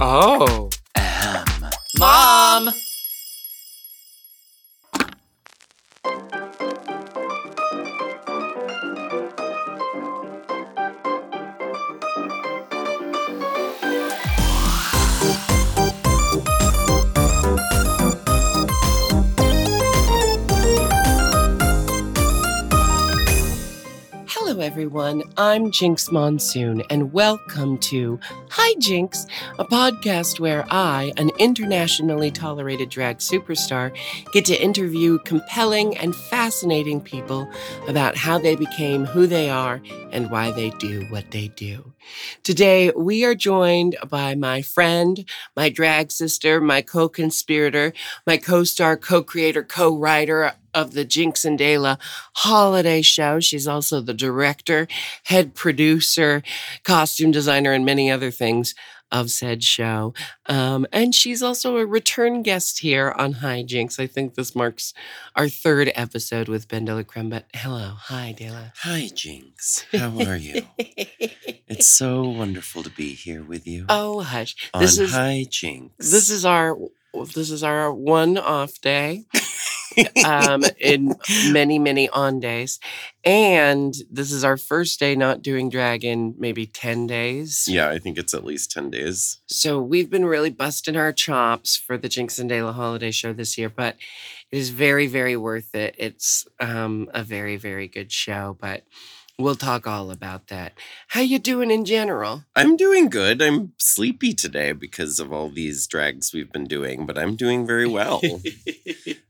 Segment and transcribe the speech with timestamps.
[0.00, 0.70] Oh.
[0.96, 1.44] M.
[1.98, 2.74] Mom!
[24.54, 25.24] Hello, everyone.
[25.36, 32.88] I'm Jinkx Monsoon, and welcome to Hi Jinkx, a podcast where I, an internationally tolerated
[32.88, 33.92] drag superstar,
[34.32, 37.50] get to interview compelling and fascinating people
[37.88, 41.92] about how they became who they are and why they do what they do.
[42.44, 47.92] Today, we are joined by my friend, my drag sister, my co conspirator,
[48.24, 51.98] my co star, co creator, co writer of the Jinkx and DeLa
[52.34, 53.40] holiday show.
[53.40, 54.86] She's also the director,
[55.24, 56.42] head producer,
[56.82, 58.74] costume designer, and many other things
[59.12, 60.12] of said show.
[60.46, 64.00] Um, and she's also a return guest here on Hi Jinkx.
[64.00, 64.92] I think this marks
[65.36, 67.30] our third episode with BenDeLaCreme.
[67.30, 67.92] But hello.
[67.96, 68.72] Hi, DeLa.
[68.78, 69.84] Hi, Jinkx.
[69.96, 70.62] How are you?
[71.68, 73.86] it's so wonderful to be here with you.
[73.88, 74.56] oh, hush.
[74.74, 75.90] on This is Hi, Jinkx.
[75.98, 76.76] this is our
[77.36, 79.24] this is our one off day
[80.24, 81.14] um, in
[81.50, 82.78] many many on days.
[83.24, 87.66] And this is our first day not doing drag in maybe 10 days.
[87.66, 89.38] Yeah, I think it's at least 10 days.
[89.46, 93.56] so we've been really busting our chops for the Jinkx and DeLa holiday show this
[93.56, 93.96] year but
[94.50, 95.94] it is very very worth it.
[95.98, 98.84] It's um, a very very good show but
[99.38, 100.72] we'll talk all about that
[101.08, 103.42] how you doing in general I'm doing good.
[103.42, 107.86] I'm sleepy today because of all these drags we've been doing, but I'm doing very
[107.86, 108.20] well.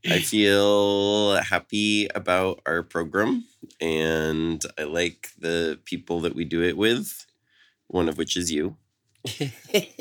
[0.07, 3.45] I feel happy about our program
[3.81, 7.25] and I like the people that we do it with,
[7.87, 8.77] one of which is you.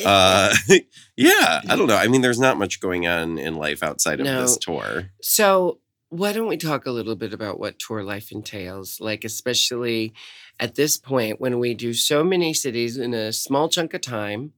[0.04, 0.54] Uh,
[1.16, 1.96] yeah, I don't know.
[1.96, 5.10] I mean, there's not much going on in life outside of this tour.
[5.22, 5.78] So,
[6.14, 9.00] why don't we talk a little bit about what tour life entails?
[9.00, 10.14] Like, especially
[10.60, 14.52] at this point when we do so many cities in a small chunk of time,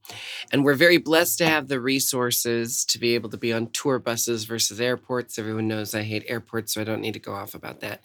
[0.52, 3.98] and we're very blessed to have the resources to be able to be on tour
[3.98, 5.38] buses versus airports.
[5.38, 8.02] Everyone knows I hate airports, so I don't need to go off about that.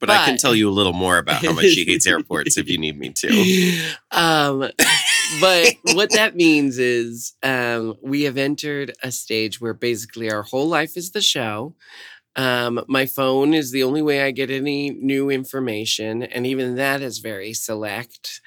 [0.00, 2.68] But, I can tell you a little more about how much she hates airports if
[2.68, 3.94] you need me to.
[4.10, 4.68] um,
[5.40, 10.68] but what that means is um, we have entered a stage where basically our whole
[10.68, 11.74] life is the show.
[12.36, 17.00] Um, my phone is the only way I get any new information, and even that
[17.00, 18.40] is very select.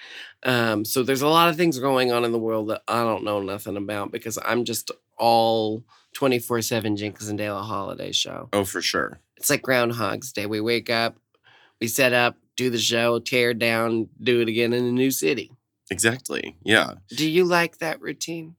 [0.44, 3.24] Um, so there's a lot of things going on in the world that I don't
[3.24, 5.84] know nothing about because I'm just all
[6.14, 8.50] 24 7 Jinkx and DeLa holiday show.
[8.53, 9.20] Oh, for sure.
[9.38, 10.46] It's like Groundhog's Day.
[10.46, 11.18] We wake up,
[11.80, 15.52] we set up, do the show, tear down, do it again in a new city.
[15.90, 16.58] Exactly.
[16.64, 16.96] Yeah.
[17.09, 18.56] Do you like that routine?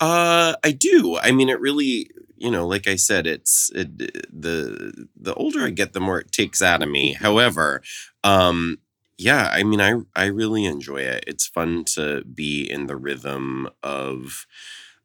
[0.00, 1.18] Uh, I do.
[1.20, 2.10] I mean, it really,
[2.44, 6.32] you know, like I said, it's it, the the older I get, the more it
[6.32, 7.14] takes out of me.
[7.14, 7.82] However,
[8.22, 8.78] um,
[9.18, 11.24] yeah, I mean, I I really enjoy it.
[11.26, 14.46] It's fun to be in the rhythm of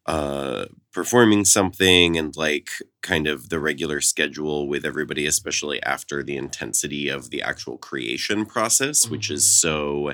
[0.05, 2.69] uh performing something and like
[3.01, 8.45] kind of the regular schedule with everybody especially after the intensity of the actual creation
[8.45, 10.13] process which is so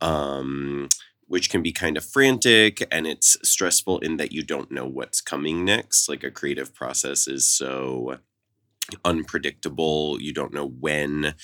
[0.00, 0.88] um
[1.30, 5.20] which can be kind of frantic and it's stressful in that you don't know what's
[5.20, 6.08] coming next.
[6.08, 8.18] Like a creative process is so
[9.04, 10.20] unpredictable.
[10.20, 11.36] You don't know when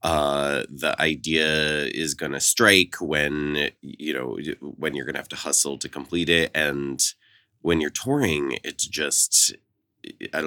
[0.00, 5.28] uh, the idea is going to strike, when, you know, when you're going to have
[5.30, 6.52] to hustle to complete it.
[6.54, 7.02] And
[7.62, 9.56] when you're touring, it's just,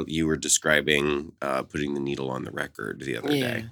[0.08, 3.56] you were describing uh, putting the needle on the record the other Yeah.
[3.56, 3.66] day.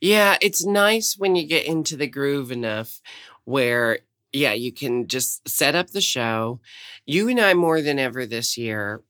[0.00, 3.00] Yeah, it's nice when you get into the groove enough
[3.44, 4.00] where
[4.32, 6.60] yeah, you can just set up the show.
[7.06, 9.02] You and I, more than ever this year,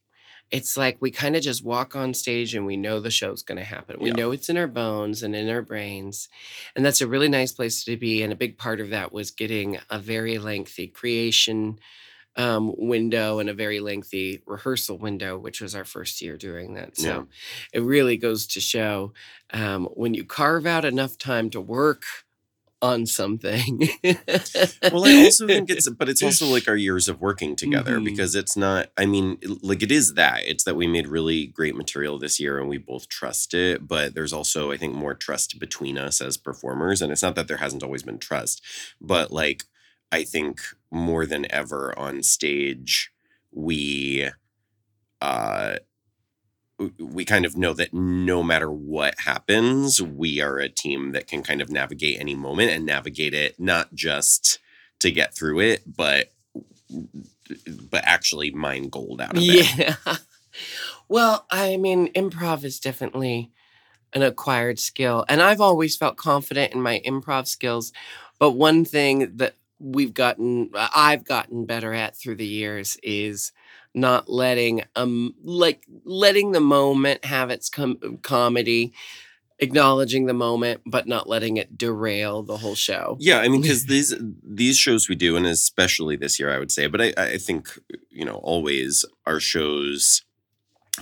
[0.51, 3.59] it's like we kind of just walk on stage and we know the show's going
[3.59, 3.99] to happen.
[4.01, 4.17] We Yeah.
[4.17, 6.29] know it's in our bones and in our brains.
[6.77, 8.23] And that's a really nice place to be.
[8.23, 11.79] And a big part of that was getting a very lengthy creation
[12.37, 16.97] um, window and a very lengthy rehearsal window, which was our first year doing that.
[16.97, 17.25] So Yeah.
[17.73, 19.13] it really goes to show
[19.53, 22.05] um, when you carve out enough time to work
[22.81, 23.89] on something.
[24.05, 28.05] well i also think it's but it's also like our years of working together Mhm.
[28.05, 31.75] because it's not i mean like it is that it's that we made really great
[31.75, 35.59] material this year and we both trust it but there's also i think more trust
[35.59, 38.63] between us as performers and it's not that there hasn't always been trust
[39.01, 39.65] but like
[40.13, 40.61] i think
[40.91, 43.11] more than ever on stage
[43.51, 44.31] we
[45.21, 45.77] uh
[47.19, 51.43] we kind of know that no matter what happens, we are a team that can
[51.43, 54.61] kind of navigate any moment and navigate it not just
[55.01, 56.31] to get through it, but
[57.91, 59.77] but actually mine gold out of it.
[59.77, 60.17] yeah.
[61.09, 63.51] Well, I mean, improv is definitely
[64.13, 65.25] an acquired skill.
[65.29, 67.95] And I've always felt confident in my improv skills.
[68.39, 73.53] But one thing that we've gotten, I've gotten better at through the years is
[73.95, 78.93] not letting, um, like letting the moment have its com- comedy,
[79.59, 83.17] acknowledging the moment, but not letting it derail the whole show.
[83.21, 86.71] Yeah, I mean, because these these shows we do, and especially this year, I would
[86.73, 87.69] say, but I, I think
[88.11, 90.23] you know always our shows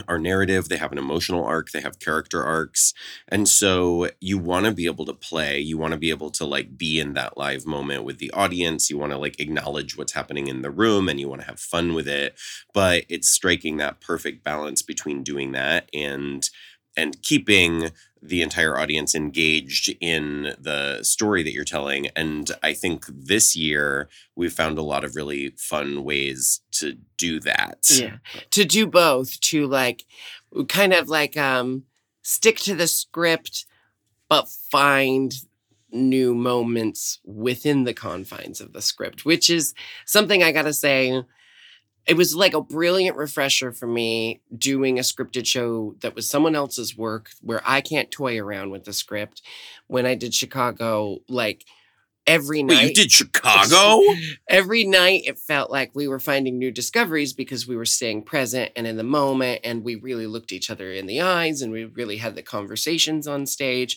[0.08, 0.68] are narrative.
[0.68, 1.70] They have an emotional arc.
[1.70, 2.94] They have character arcs,
[3.28, 5.58] and so you want to be able to play.
[5.58, 8.90] You want to be able to like be in that live moment with the audience.
[8.90, 11.60] You want to like acknowledge what's happening in the room, and you want to have
[11.60, 12.38] fun with it.
[12.72, 16.48] But it's striking that perfect balance between doing that and
[16.96, 17.90] and keeping
[18.22, 22.08] the entire audience engaged in the story that you're telling.
[22.16, 27.40] And I think this year we've found a lot of really fun ways to do
[27.40, 27.88] that.
[27.90, 28.16] Yeah.
[28.50, 30.04] To do both, to like
[30.68, 31.84] kind of like um
[32.22, 33.66] stick to the script
[34.28, 35.34] but find
[35.92, 39.74] new moments within the confines of the script, which is
[40.04, 41.22] something I got to say
[42.06, 46.54] it was like a brilliant refresher for me doing a scripted show that was someone
[46.54, 49.42] else's work where I can't toy around with the script.
[49.88, 51.64] When I did Chicago, like
[52.26, 54.00] every night Wait, you did Chicago?
[54.48, 58.72] every night it felt like we were finding new discoveries because we were staying present
[58.74, 61.84] and in the moment and we really looked each other in the eyes and we
[61.84, 63.96] really had the conversations on stage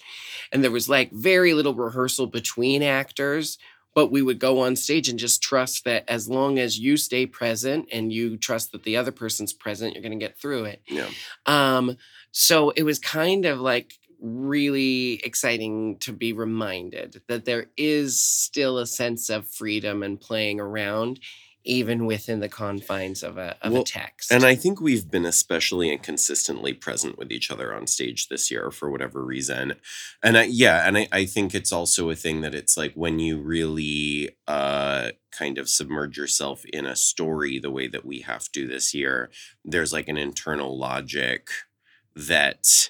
[0.52, 3.58] and there was like very little rehearsal between actors
[3.96, 7.26] but we would go on stage and just trust that as long as you stay
[7.26, 10.82] present and you trust that the other person's present you're going to get through it
[10.88, 11.08] yeah.
[11.46, 11.98] um,
[12.32, 18.78] so it was kind of like really exciting to be reminded that there is still
[18.78, 21.20] a sense of freedom and playing around,
[21.66, 24.32] even within the confines of a of Well, a text.
[24.32, 28.50] And I think we've been especially and consistently present with each other on stage this
[28.50, 29.76] year for whatever reason.
[30.24, 33.20] And I, yeah, and I, I think it's also a thing that it's like when
[33.20, 38.50] you really uh, kind of submerge yourself in a story the way that we have
[38.54, 39.30] to this year,
[39.66, 41.50] there's like an internal logic
[42.16, 42.90] that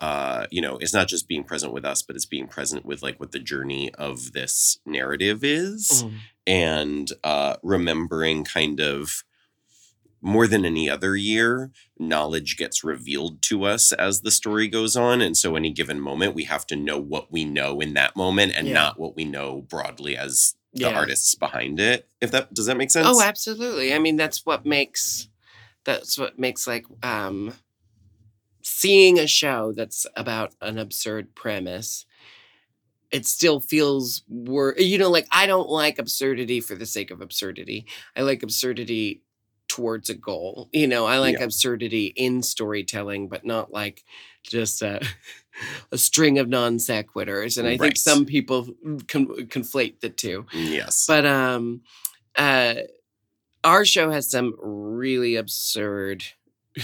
[0.00, 3.02] uh you know it's not just being present with us but it's being present with
[3.02, 6.18] like what the journey of this narrative is Mm.
[6.46, 9.24] And uh, remembering kind of
[10.22, 15.20] more than any other year, knowledge gets revealed to us as the story goes on.
[15.20, 18.52] And so, any given moment, we have to know what we know in that moment
[18.56, 18.74] and Yeah.
[18.74, 20.98] not what we know broadly as the Yeah.
[20.98, 22.08] artists behind it.
[22.20, 23.06] If that does that make sense?
[23.08, 23.94] Oh, absolutely.
[23.94, 25.28] I mean, that's what makes
[25.84, 27.54] that's what makes like um
[28.62, 32.04] seeing a show that's about an absurd premise.
[33.12, 37.20] It still feels wor you know, like I don't like absurdity for the sake of
[37.20, 37.86] absurdity.
[38.16, 39.22] I like absurdity
[39.68, 40.68] towards a goal.
[40.72, 41.44] You know, I like Yeah.
[41.44, 44.04] absurdity in storytelling, but not like
[44.44, 45.00] just a,
[45.92, 47.58] a string of non sequiturs.
[47.58, 48.68] And I think some people
[49.08, 50.46] con- conflate the two.
[50.52, 51.06] Yes.
[51.06, 51.82] But um
[52.36, 52.74] uh
[53.64, 56.22] our show has some really absurd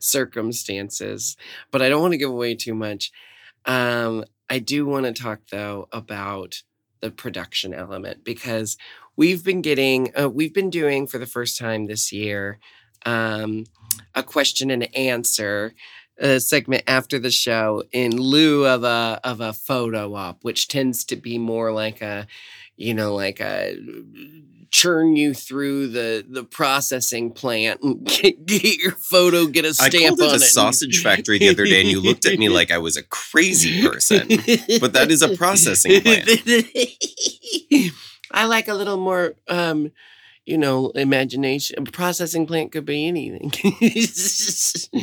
[0.00, 1.36] circumstances,
[1.70, 3.10] but I don't want to give away too much.
[3.66, 6.62] Um I do want to talk though about
[7.00, 8.76] the production element because
[9.16, 12.58] we've been getting uh, we've been doing for the first time this year
[13.06, 13.64] um
[14.14, 15.74] a question and answer
[16.20, 21.04] uh, segment after the show in lieu of a of a photo op, which tends
[21.04, 22.26] to be more like a,
[22.76, 23.76] you know, like a
[24.70, 29.92] churn you through the the processing plant and get, get your photo, get a stamp
[29.92, 30.40] called it on a it.
[30.40, 33.86] sausage factory the other day, and you looked at me like I was a crazy
[33.86, 34.26] person.
[34.80, 36.28] But that is a processing plant.
[38.32, 39.92] I like a little more, um,
[40.46, 41.76] you know, imagination.
[41.78, 43.52] A processing plant could be anything.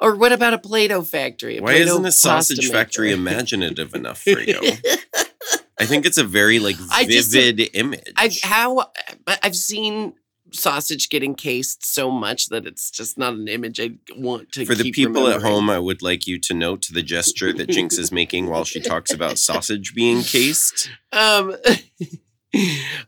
[0.00, 1.60] or what about a Play-Doh factory?
[1.60, 4.60] Why Play-Doh isn't a sausage factory imaginative enough for you?
[5.80, 8.12] I think it's a very like I just- vivid image.
[8.16, 8.90] I've how
[9.24, 10.14] but I've seen
[10.54, 14.66] sausage get encased so much that it's just not an image I want to.
[14.66, 17.98] For the people at home, I would like you to note the gesture that Jinkx
[17.98, 20.90] is making while she talks about sausage being cased.
[21.12, 21.56] Um,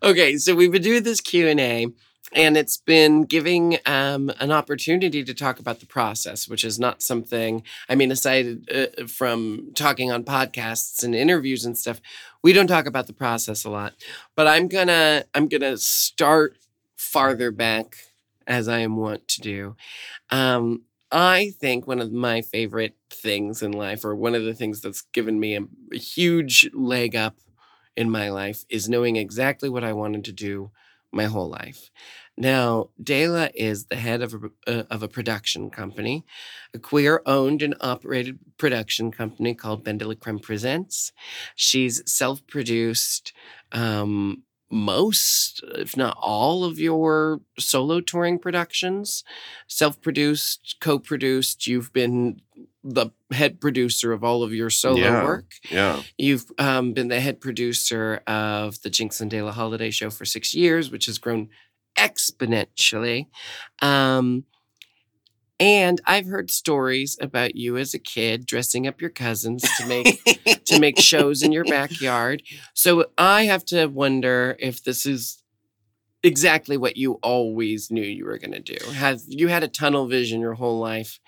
[0.02, 1.86] okay, so we've been doing this Q and A,
[2.32, 7.02] and it's been giving um, an opportunity to talk about the process, which is not
[7.02, 7.62] something.
[7.88, 12.00] I mean, aside uh, from talking on podcasts and interviews and stuff,
[12.42, 13.94] we don't talk about the process a lot.
[14.34, 16.56] But I'm gonna I'm gonna start
[16.96, 17.96] farther back
[18.46, 19.76] as I am wont to do.
[20.30, 20.82] Um,
[21.12, 25.02] I think one of my favorite things in life, or one of the things that's
[25.12, 27.36] given me a, a huge leg up
[27.96, 30.70] in my life, is knowing exactly what I wanted to do
[31.12, 31.90] my whole life.
[32.36, 36.24] Now, DeLa is the head of a, uh, of a production company,
[36.74, 41.12] a queer owned and operated production company called BenDeLaCreme Presents.
[41.54, 43.32] She's self produced
[43.70, 49.22] um, most, if not all, of your solo touring productions,
[49.68, 51.68] self produced, co produced.
[51.68, 52.40] You've been
[52.84, 55.24] the head producer of all of your solo Yeah.
[55.24, 55.52] work.
[55.70, 56.02] Yeah.
[56.18, 60.54] You've um, been the head producer of the Jinkx and DeLa Holiday Show for six
[60.54, 61.48] years, which has grown
[61.96, 63.26] exponentially.
[63.80, 64.44] Um,
[65.60, 70.22] and I've heard stories about you as a kid dressing up your cousins to make
[70.66, 72.42] to make shows in your backyard.
[72.74, 75.42] So I have to wonder if this is
[76.22, 78.76] exactly what you always knew you were going to do.
[78.92, 81.20] Have you had a tunnel vision your whole life?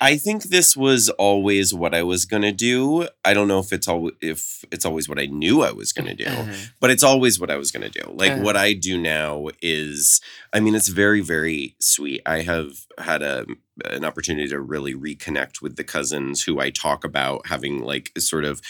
[0.00, 3.08] I think this was always what I was gonna do.
[3.24, 6.14] I don't know if it's all if it's always what I knew I was gonna
[6.14, 6.24] do.
[6.26, 6.52] Uh-huh.
[6.80, 8.12] but it's always what I was going to do.
[8.12, 8.38] Like Uh.
[8.38, 10.20] what I do now is,
[10.52, 12.20] I mean, it's very, very sweet.
[12.26, 13.46] I have had a
[13.84, 18.44] an opportunity to really reconnect with the cousins who I talk about having like sort
[18.44, 18.60] of.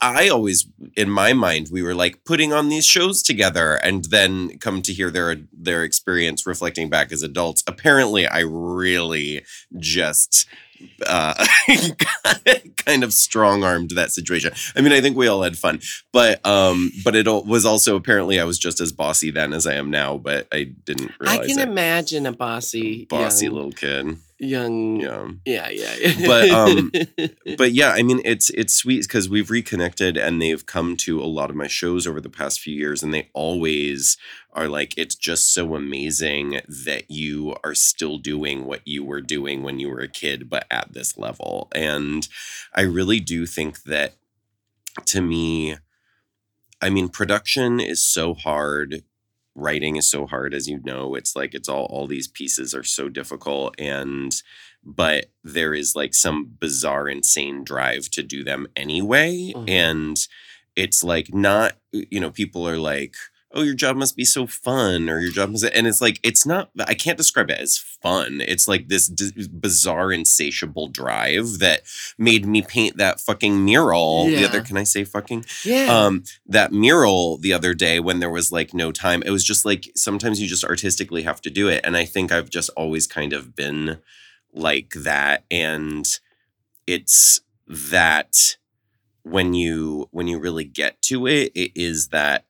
[0.00, 4.58] I always, in my mind, we were like putting on these shows together, and then
[4.58, 7.62] come to hear their their experience reflecting back as adults.
[7.66, 9.44] Apparently, I really
[9.78, 10.46] just
[11.06, 11.46] uh,
[12.76, 14.52] kind of strong armed that situation.
[14.76, 15.80] I mean, I think we all had fun,
[16.12, 19.74] but um, but it was also apparently I was just as bossy then as I
[19.74, 21.68] am now, but I didn't I can it.
[21.68, 24.16] imagine a bossy, bossy young, little kid.
[24.44, 25.28] Young, Yeah.
[25.44, 25.94] yeah, yeah.
[26.00, 26.26] yeah.
[26.26, 26.92] But, um,
[27.58, 31.24] But yeah, I mean, it's it's sweet because we've reconnected and they've come to a
[31.24, 34.16] lot of my shows over the past few years, and they always
[34.52, 39.62] are like, it's just so amazing that you are still doing what you were doing
[39.62, 41.68] when you were a kid, but at this level.
[41.74, 42.28] And
[42.74, 44.14] I really do think that
[45.06, 45.76] to me,
[46.80, 49.02] I mean, production is so hard.
[49.56, 51.14] Writing is so hard, as you know.
[51.14, 54.34] It's like it's all all these pieces are so difficult, and
[54.84, 59.52] but there is like some bizarre, insane drive to do them anyway.
[59.54, 59.70] Mhm.
[59.70, 60.28] And
[60.76, 63.14] it's like not, you know, people are like,
[63.54, 66.44] oh, your job must be so fun, or your job must, and it's like, it's
[66.44, 68.40] not, I can't describe it as fun.
[68.40, 71.82] It's like this d- bizarre, insatiable drive that
[72.18, 74.26] made me paint that fucking mural.
[74.26, 75.44] The other, can I say fucking?
[75.64, 75.86] yeah.
[75.86, 79.64] um that mural the other day when there was like no time it was just
[79.64, 83.06] like sometimes you just artistically have to do it and i think i've just always
[83.06, 83.98] kind of been
[84.52, 86.18] like that and
[86.86, 88.56] it's that
[89.22, 92.44] when you when you really get to it it is that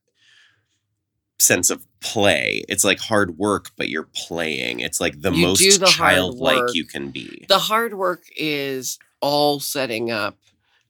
[1.45, 5.81] sense of play it's like hard work but you're playing it's like the You most
[5.81, 10.37] the childlike you can be the hard work is all setting up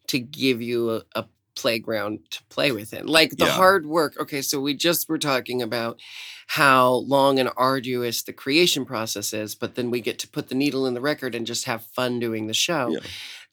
[0.09, 3.07] to give you a, a playground to play within.
[3.07, 3.53] Like the Yeah.
[3.53, 4.17] hard work.
[4.21, 6.01] Okay, so we just were talking about
[6.49, 10.55] how long and arduous the creation process is, but then we get to put the
[10.55, 12.89] needle in the record and just have fun doing the show.
[12.91, 12.99] Yeah.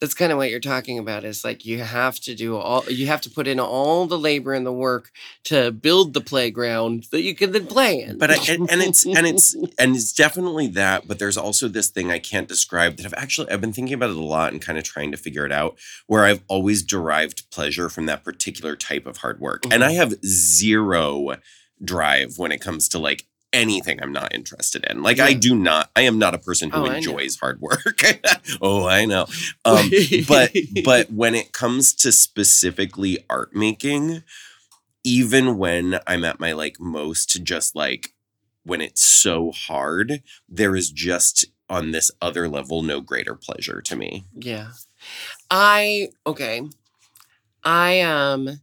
[0.02, 1.24] That's kind of what you're talking about.
[1.24, 4.54] Is like you have to do all you have to put in all the labor
[4.54, 5.12] and the work
[5.46, 8.18] to build the playground that you can then play in.
[8.18, 11.90] but I, and, and it's and it's and it's definitely that but there's also this
[11.90, 14.62] thing i can't describe that i've actually i've been thinking about it a lot and
[14.62, 15.78] kind of trying to figure it out
[16.08, 19.98] where i've always derived pleasure from that particular type of hard work and i mm-hmm.
[19.98, 21.36] have zero
[21.84, 25.04] drive when it comes to like anything i'm not interested in.
[25.04, 28.02] Like i do not i am not a person who Oh, enjoys hard work.
[28.62, 29.26] Oh i know.
[29.66, 29.90] Um,
[30.28, 30.52] but
[30.86, 34.24] but when it comes to specifically art making
[35.04, 38.14] even when i'm at my like most just like
[38.64, 43.96] when it's so hard there is just on this other level no greater pleasure to
[43.96, 44.26] me.
[44.36, 44.72] Yeah.
[45.50, 46.62] I okay.
[47.64, 48.60] I um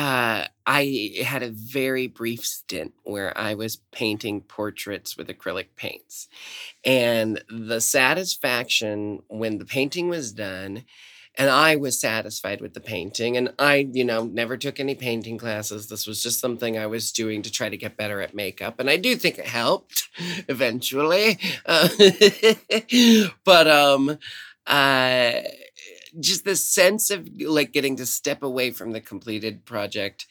[0.00, 6.26] uh, I had a very brief stint where I was painting portraits with acrylic paints.
[6.86, 10.84] And the satisfaction when the painting was done,
[11.34, 15.36] and I was satisfied with the painting, and I, you know, never took any painting
[15.36, 15.90] classes.
[15.90, 18.80] This was just something I was doing to try to get better at makeup.
[18.80, 20.08] And I do think it helped
[20.48, 21.38] eventually.
[21.66, 21.88] Uh,
[23.44, 24.18] but, um,
[24.66, 25.32] uh,
[26.18, 30.26] just the sense of like getting to step away from the completed project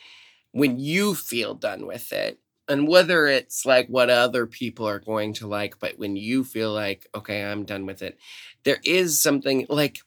[0.51, 5.33] when you feel done with it and whether it's like what other people are going
[5.33, 8.17] to like but when you feel like okay i'm done with it
[8.63, 9.99] there is something like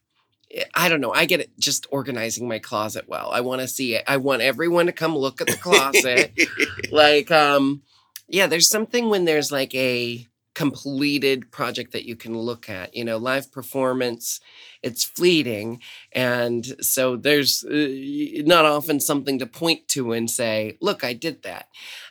[0.74, 3.30] i don't know i get it just organizing my closet well.
[3.30, 4.04] I want to see it.
[4.06, 6.32] I want everyone to come look at the closet.
[6.90, 7.82] Like um
[8.28, 13.04] yeah there's something when there's like a completed project that you can look at you
[13.04, 14.40] know live performance
[14.82, 15.80] it's fleeting
[16.12, 21.42] and so there's uh, not often something to point to and say look i did
[21.42, 21.68] that.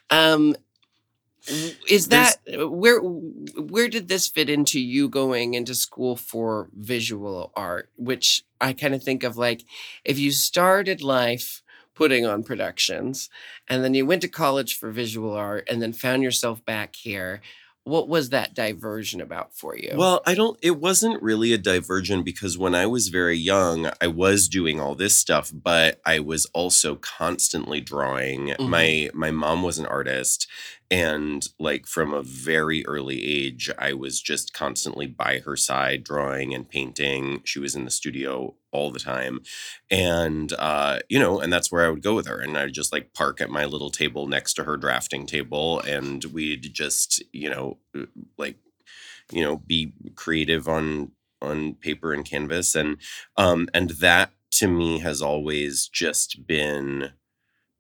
[0.10, 0.56] Um
[1.90, 7.52] is that uh, where where did this fit into you going into school for visual
[7.56, 7.90] art?
[7.96, 9.64] Which i kind of think of like
[10.06, 11.64] if you started life
[11.96, 13.30] putting on productions
[13.68, 17.42] and then you went to college for visual art and then found yourself back here
[17.84, 19.94] what was that diversion about for you?
[19.96, 24.08] Well, I don't, it wasn't really a diversion because when I was very young, I
[24.08, 28.50] was doing all this stuff, but I was also constantly drawing.
[28.50, 28.70] Mm-hmm.
[28.70, 30.48] My, my mom was an artist
[30.92, 36.54] and like from a very early age i was just constantly by her side drawing
[36.54, 37.42] and painting.
[37.46, 39.42] She was in the studio all the time.
[39.90, 42.40] And uh you know and that's where i would go with her.
[42.40, 46.24] And i'd just like park at my little table next to her drafting table and
[46.26, 48.06] we'd just you know uh,
[48.38, 48.58] like
[49.32, 52.76] you know be creative on on paper and canvas.
[52.76, 52.98] And
[53.38, 57.12] um and that to me has always just been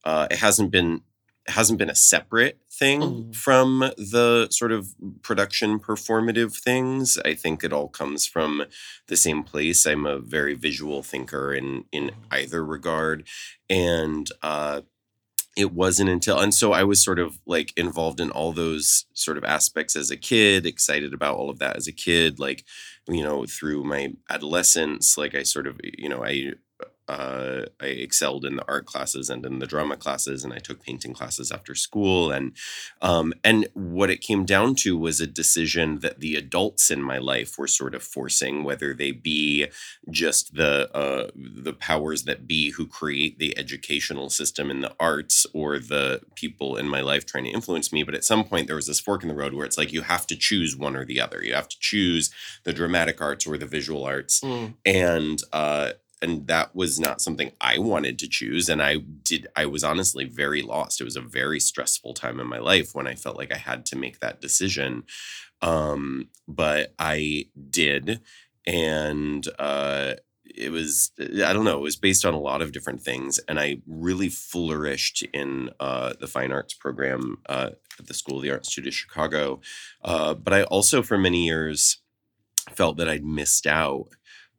[0.05, 1.01] uh it hasn't been
[1.47, 3.35] hasn't been a separate thing mm.
[3.35, 7.17] from the sort of production performative things.
[7.25, 8.65] I think it all comes from
[9.07, 9.85] the same place.
[9.85, 12.13] I'm a very visual thinker in in mm.
[12.31, 13.27] either regard,
[13.69, 14.81] and uh,
[15.57, 19.37] it wasn't until and so I was sort of like involved in all those sort
[19.37, 22.63] of aspects as a kid, excited about all of that as a kid, like
[23.07, 26.53] you know through my adolescence, like I sort of you know I
[27.07, 30.83] uh, I excelled in the art classes and in the drama classes, and I took
[30.83, 32.31] painting classes after school.
[32.31, 32.55] And
[33.01, 37.17] um, and what it came down to was a decision that the adults in my
[37.17, 39.67] life were sort of forcing, whether they be
[40.09, 45.45] just the uh, the powers that be who create the educational system in the arts,
[45.53, 48.03] or the people in my life trying to influence me.
[48.03, 50.01] But at some point, there was this fork in the road where it's like you
[50.01, 51.43] have to choose one or the other.
[51.43, 52.31] You have to choose
[52.63, 54.75] the dramatic arts or the visual arts, mm.
[54.85, 58.69] and uh, and that was not something I wanted to choose.
[58.69, 61.01] And I did, I was honestly very lost.
[61.01, 63.85] It was a very stressful time in my life when I felt like I had
[63.87, 65.03] to make that decision.
[65.61, 68.21] Um, but I did.
[68.67, 70.13] And uh,
[70.45, 73.39] it was, I don't know, it was based on a lot of different things.
[73.47, 78.43] And I really flourished in uh, the fine arts program uh, at the School of
[78.43, 79.61] the Art Institute of Chicago.
[80.03, 81.97] Uh, but I also, for many years,
[82.69, 84.09] felt that I'd missed out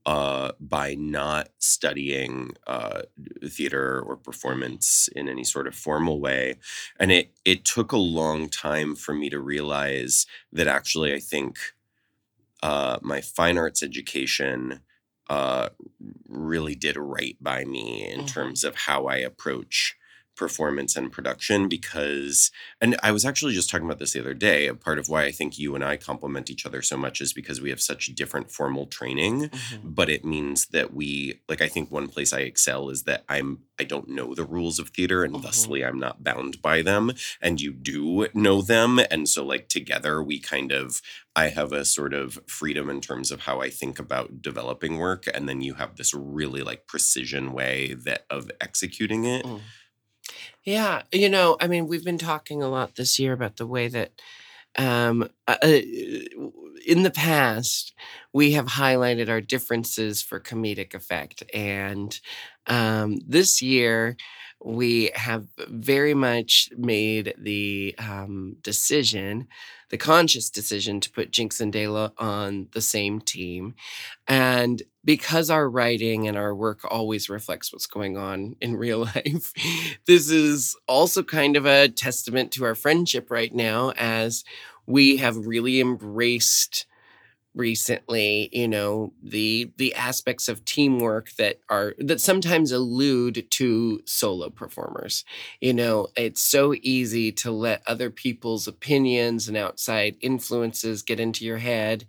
[0.05, 3.03] uh, by not studying uh,
[3.47, 6.57] theater or performance in any sort of formal way.
[6.99, 11.59] And it it took a long time for me to realize that actually I think
[12.63, 14.81] uh, my fine arts education
[15.31, 15.69] uh,
[16.29, 18.27] really did right by me in mm-hmm.
[18.27, 19.97] terms of how I approach
[20.37, 24.67] performance and production because and I was actually just talking about this the other day.
[24.67, 27.33] A part of why I think you and I complement each other so much is
[27.33, 29.89] because we have such different formal training, mm-hmm.
[29.91, 33.61] but it means that we like I think one place I excel is that I'm
[33.79, 35.45] I don't know the rules of theater and mm-hmm.
[35.45, 40.23] thusly I'm not bound by them and you do know them and so like together
[40.23, 41.03] we kind of
[41.35, 45.25] I have a sort of freedom in terms of how I think about developing work
[45.33, 49.45] and then you have this really like precision way that of executing it.
[49.45, 49.61] Mm
[50.65, 53.89] yeah, you know, I mean, we've been talking a lot this year about the way
[53.89, 54.13] that
[54.79, 55.81] um, uh, uh
[56.87, 57.93] in the past
[58.33, 62.21] we have highlighted our differences for comedic effect, and
[62.67, 64.17] um, this year
[64.65, 69.49] we have very much made the um, decision,
[69.91, 73.75] the conscious decision to put Jinkx and DeLa on the same team.
[74.29, 79.53] And because our writing and our work always reflects what's going on in real life,
[80.07, 84.45] this is also kind of a testament to our friendship right now as
[84.87, 86.87] we have really embraced
[87.55, 94.49] recently you know the the aspects of teamwork that are that sometimes allude to solo
[94.49, 95.25] performers.
[95.61, 101.45] You know it's so easy to let other people's opinions and outside influences get into
[101.45, 102.07] your head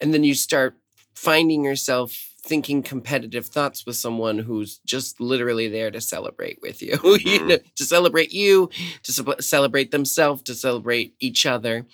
[0.00, 0.76] and then you start
[1.14, 6.92] finding yourself thinking competitive thoughts with someone who's just literally there to celebrate with you,
[7.04, 7.46] you Mhm.
[7.48, 8.68] know, to celebrate you,
[9.04, 11.86] to ce- celebrate themselves, to celebrate each other.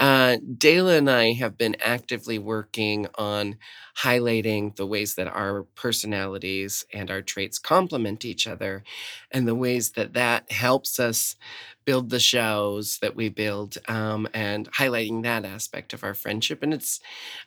[0.00, 3.56] Uh, DeLa and I have been actively working on
[3.98, 8.82] highlighting the ways that our personalities and our traits complement each other
[9.30, 11.36] and the ways that that helps us
[11.84, 16.62] build the shows that we build um, and highlighting that aspect of our friendship.
[16.62, 17.00] And it's,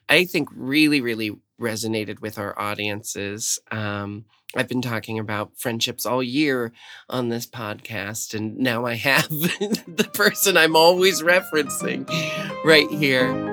[0.09, 3.59] I think, really, really resonated with our audiences.
[3.71, 6.71] Um, I've been talking about friendships all year
[7.09, 12.07] on this podcast, and now I have the person I'm always referencing
[12.63, 13.52] right here.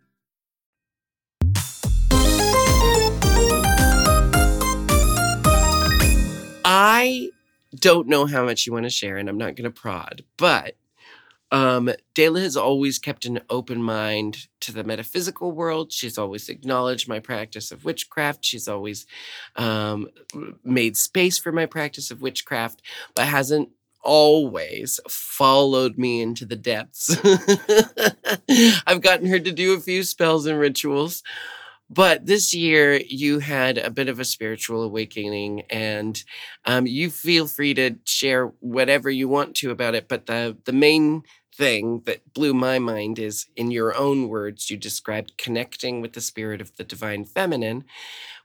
[6.73, 7.31] I
[7.75, 10.77] don't know how much you want to share, and I'm not going to prod, but
[11.51, 15.91] um, DeLa has always kept an open mind to the metaphysical world.
[15.91, 18.45] She's always acknowledged my practice of witchcraft.
[18.45, 19.05] She's always
[19.57, 20.07] um,
[20.63, 22.81] made space for my practice of witchcraft,
[23.15, 23.67] but hasn't
[24.01, 27.17] always followed me into the depths.
[28.87, 31.21] I've gotten her to do a few spells and rituals.
[31.93, 36.23] But this year, you had a bit of a spiritual awakening, and
[36.65, 40.07] um, you feel free to share whatever you want to about it.
[40.07, 41.23] But the the main
[41.53, 46.21] thing that blew my mind is, in your own words, you described connecting with the
[46.21, 47.83] spirit of the divine feminine,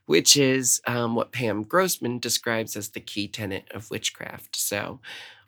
[0.05, 4.57] which is um, what Pam Grossman describes as the key tenet of witchcraft.
[4.57, 4.99] So,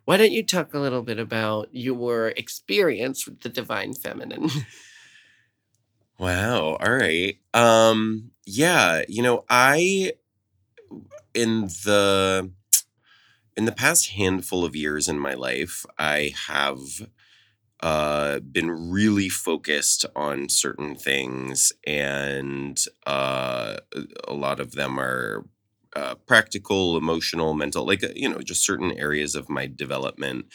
[0.06, 4.50] why don't you talk a little bit about your experience with the divine feminine?
[6.20, 6.76] Wow.
[6.80, 7.38] All right.
[7.54, 10.14] Um yeah, you know, I
[11.34, 12.52] in the
[13.56, 16.80] in the past handful of years in my life, I have
[17.82, 22.78] uh been really focused on certain things and
[23.08, 23.78] uh
[24.28, 25.46] a lot of them are
[25.96, 30.46] uh, practical, emotional, mental, like, uh, you know, just certain areas of my development.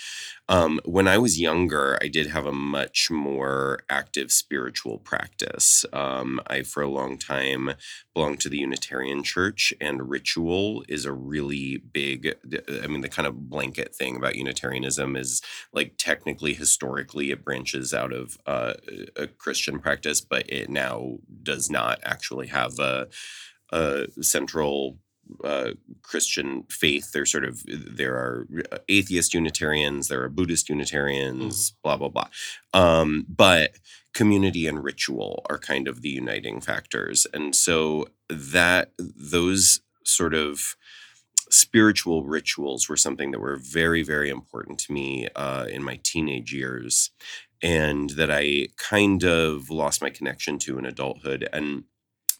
[0.49, 5.85] Um, when I was younger, I did have a much more active spiritual practice.
[5.93, 7.73] Um, I, for a long time,
[8.15, 12.35] belonged to the Unitarian Church, and ritual is a really big,
[12.83, 15.43] I mean, the kind of blanket thing about Unitarianism is
[15.73, 18.75] like technically, historically, it branches out of uh,
[19.17, 23.09] a Christian practice, but it now does not actually have a,
[23.73, 24.99] a central
[25.43, 25.71] uh,
[26.03, 27.13] Christian faith.
[27.13, 32.29] There's sort of there are uh, atheist Unitarians, there are Buddhist Unitarians, blah blah blah.
[32.73, 33.73] Um, but
[34.13, 40.77] community and ritual are kind of the uniting factors, and so that those sort of
[41.51, 46.53] spiritual rituals were something that were very very important to me uh, in my teenage
[46.53, 47.11] years,
[47.63, 51.85] and that I kind of lost my connection to in adulthood and.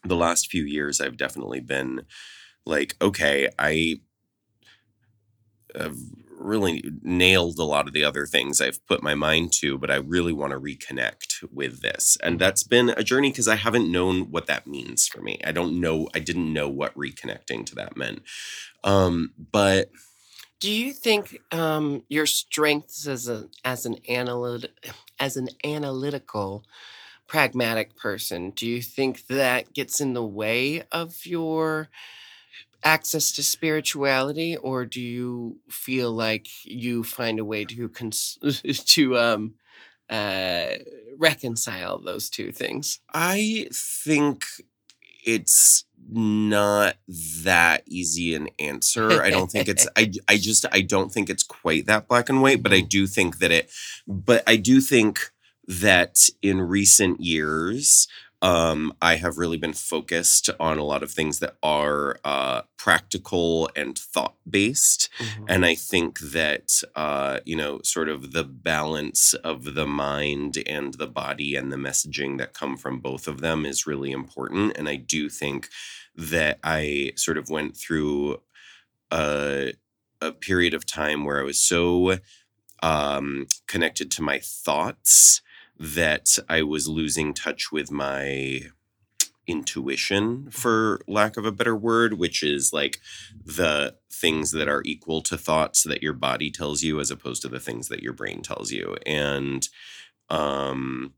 [0.07, 2.03] The last few years, I've definitely been
[2.65, 4.01] like, okay, I
[5.75, 5.97] have
[6.37, 9.95] really nailed a lot of the other things I've put my mind to, but I
[9.95, 12.17] really want to reconnect with this.
[12.21, 15.39] And that's been a journey because I haven't known what that means for me.
[15.43, 18.21] I don't know, I didn't know what reconnecting to that meant.
[18.83, 19.89] Um, but
[20.59, 24.67] do you think um, your strengths as a as an analyt
[25.19, 26.63] as an analytical
[27.27, 31.89] pragmatic person, do you think that gets in the way of your
[32.85, 38.37] access to spirituality, or do you feel like you find a way to cons-
[38.85, 39.55] to um,
[40.09, 40.67] uh,
[41.17, 42.99] reconcile those two things?
[43.13, 44.45] I think
[45.25, 46.95] it's not
[47.43, 49.23] that easy an answer.
[49.23, 52.41] I don't think it's I I just I don't think it's quite that black and
[52.41, 53.71] white, but I do think that it
[54.07, 55.31] but I do think
[55.67, 58.07] that in recent years
[58.41, 63.69] um, I have really been focused on a lot of things that are uh, practical
[63.75, 65.09] and thought based.
[65.17, 65.45] Mm-hmm.
[65.47, 70.93] And I think that, uh, you know, sort of the balance of the mind and
[70.95, 74.77] the body and the messaging that come from both of them is really important.
[74.77, 75.69] And I do think
[76.15, 78.41] that I sort of went through
[79.11, 79.73] a,
[80.21, 82.17] a period of time where I was so
[82.83, 85.41] um, connected to my thoughts
[85.79, 88.61] that I was losing touch with my
[89.47, 92.99] intuition for lack of a better word which is like
[93.45, 97.47] the things that are equal to thoughts that your body tells you as opposed to
[97.47, 99.69] the things that your brain tells you and
[100.31, 101.13] um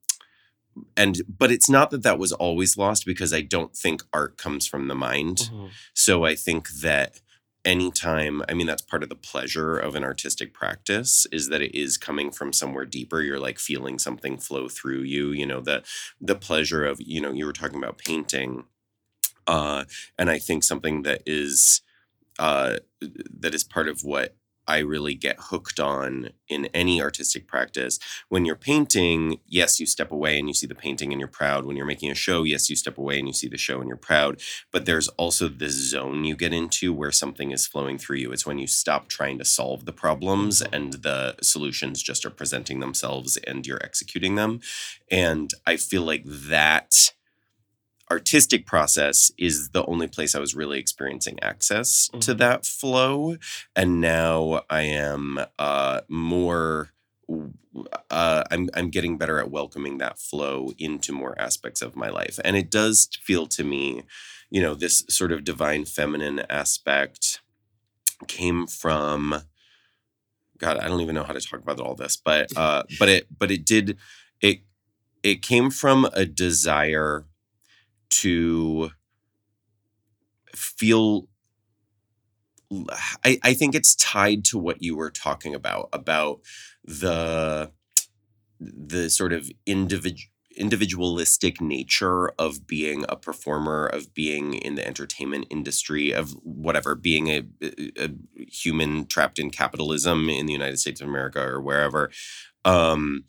[0.97, 4.67] and but it's not that that was always lost because i don't think art comes
[4.67, 5.67] from the mind mm-hmm.
[5.93, 7.21] so i think that
[7.67, 11.77] anytime i mean that's part of the pleasure of an artistic practice is that it
[11.77, 13.21] is coming from somewhere deeper.
[13.21, 15.83] You're like feeling something flow through you you know the
[16.21, 18.63] the pleasure of you know you were talking about painting
[19.47, 19.85] uh
[20.19, 21.81] and i think something that is
[22.39, 24.36] uh that is part of what
[24.67, 27.99] I really get hooked on in any artistic practice.
[28.29, 31.65] When you're painting, yes, you step away and you see the painting and you're proud.
[31.65, 33.87] When you're making a show, yes, you step away and you see the show and
[33.87, 34.41] you're proud.
[34.71, 38.31] But there's also this zone you get into where something is flowing through you.
[38.31, 42.79] It's when you stop trying to solve the problems and the solutions just are presenting
[42.79, 44.59] themselves and you're executing them.
[45.09, 47.11] And I feel like that
[48.09, 52.19] artistic process is the only place I was really experiencing access mm-hmm.
[52.19, 53.37] to that flow.
[53.75, 56.89] And now I am uh, more.
[58.09, 62.39] Uh, I'm I'm getting better at welcoming that flow into more aspects of my life,
[62.43, 64.03] and it does feel to me,
[64.49, 67.41] you know, this sort of divine feminine aspect
[68.27, 69.43] came from.
[70.57, 73.27] God, I don't even know how to talk about all this, but uh, but it
[73.37, 73.97] but it did
[74.41, 74.61] it
[75.21, 77.25] it came from a desire
[78.09, 78.91] to
[80.53, 81.27] feel
[83.23, 86.41] I, I think it's tied to what you were talking about about
[86.83, 87.71] the
[88.59, 95.45] the sort of individual individualistic nature of being a performer of being in the entertainment
[95.51, 97.43] industry of whatever being a,
[97.95, 98.09] a
[98.47, 102.09] human trapped in capitalism in the united states of america or wherever.
[102.65, 103.23] Um,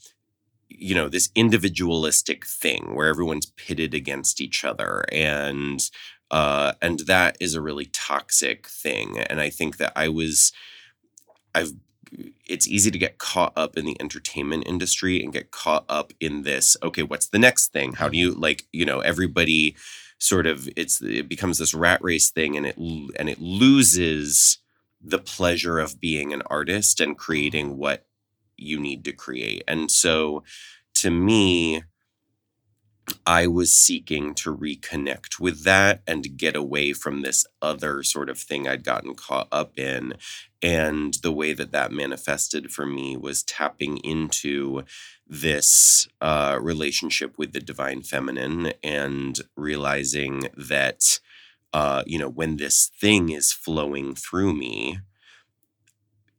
[0.69, 5.91] you know this individualistic thing where everyone's pitted against each other and
[6.31, 9.19] uh and that is a really toxic thing.
[9.19, 10.53] And i think that i was
[11.55, 11.73] i've
[12.47, 16.43] it's easy to get caught up in the entertainment industry and get caught up in
[16.43, 17.93] this okay what's the next thing?
[17.95, 19.77] How do you like you know everybody
[20.19, 24.59] sort of it's it becomes this rat race thing and it and it loses
[25.01, 28.07] the pleasure of being an artist and creating what
[28.59, 29.63] you need to create.
[29.67, 30.43] And so
[30.97, 31.83] to me,
[33.27, 38.39] I was seeking to reconnect with that and get away from this other sort of
[38.39, 40.15] thing I'd gotten caught up in.
[40.63, 44.83] And the way that that manifested for me was tapping into
[45.27, 51.21] this uh, relationship with the divine feminine and realizing that,
[51.73, 54.99] uh, you know, when this thing is flowing through me,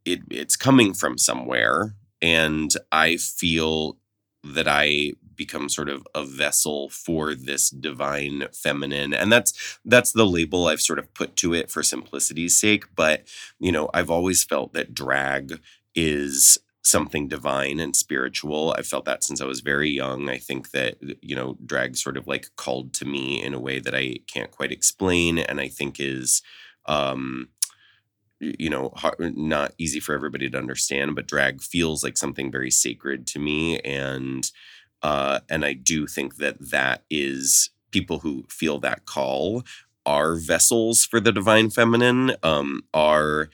[0.05, 3.97] it, it's coming from somewhere and I feel
[4.43, 10.25] that I become sort of a vessel for this divine feminine and that's that's the
[10.25, 13.23] label I've sort of put to it for simplicity's sake but
[13.59, 15.59] you know I've always felt that drag
[15.95, 18.73] is something divine and spiritual.
[18.77, 20.29] I felt that since I was very young.
[20.29, 23.79] I think that, you know, drag sort of like called to me in a way
[23.79, 26.41] that I can't quite explain and I think is
[26.85, 27.49] um
[28.39, 33.27] you know not easy for everybody to understand but drag feels like something very sacred
[33.27, 34.51] to me and
[35.01, 39.63] uh and i do think that that is people who feel that call
[40.05, 43.49] are vessels for the divine feminine um are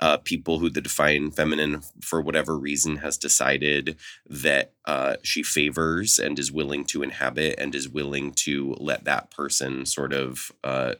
[0.00, 6.18] uh, people who the divine feminine, for whatever reason, has decided that uh, she favors
[6.18, 10.94] and is willing to inhabit and is willing to let that person sort of uh,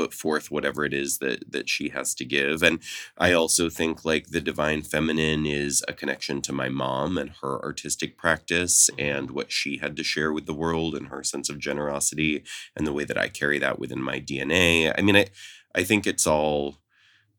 [0.00, 2.62] put forth whatever it is that that she has to give.
[2.62, 2.78] And
[3.18, 7.62] i also think like the divine feminine is a connection to my mom and her
[7.62, 11.58] artistic practice and what she had to share with the world and her sense of
[11.58, 12.42] generosity
[12.74, 15.26] and the way that i carry that within my dna i mean i
[15.74, 16.78] i think it's all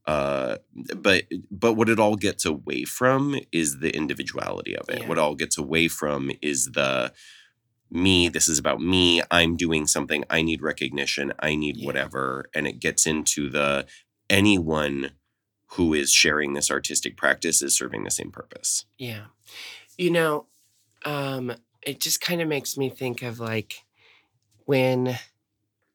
[0.05, 0.55] uh
[0.95, 5.01] but but what it all gets away from is the individuality of it.
[5.01, 5.07] Yeah.
[5.07, 7.13] what all gets away from is the
[7.91, 11.85] me this is about me i'm doing something i need recognition i need Yeah.
[11.85, 13.85] whatever and it gets into the
[14.29, 15.11] anyone
[15.73, 19.25] who is sharing this artistic practice is serving the same purpose Yeah.
[19.97, 20.47] You know,
[21.05, 21.53] um,
[21.85, 23.83] it just kind of makes me think of like
[24.65, 25.17] when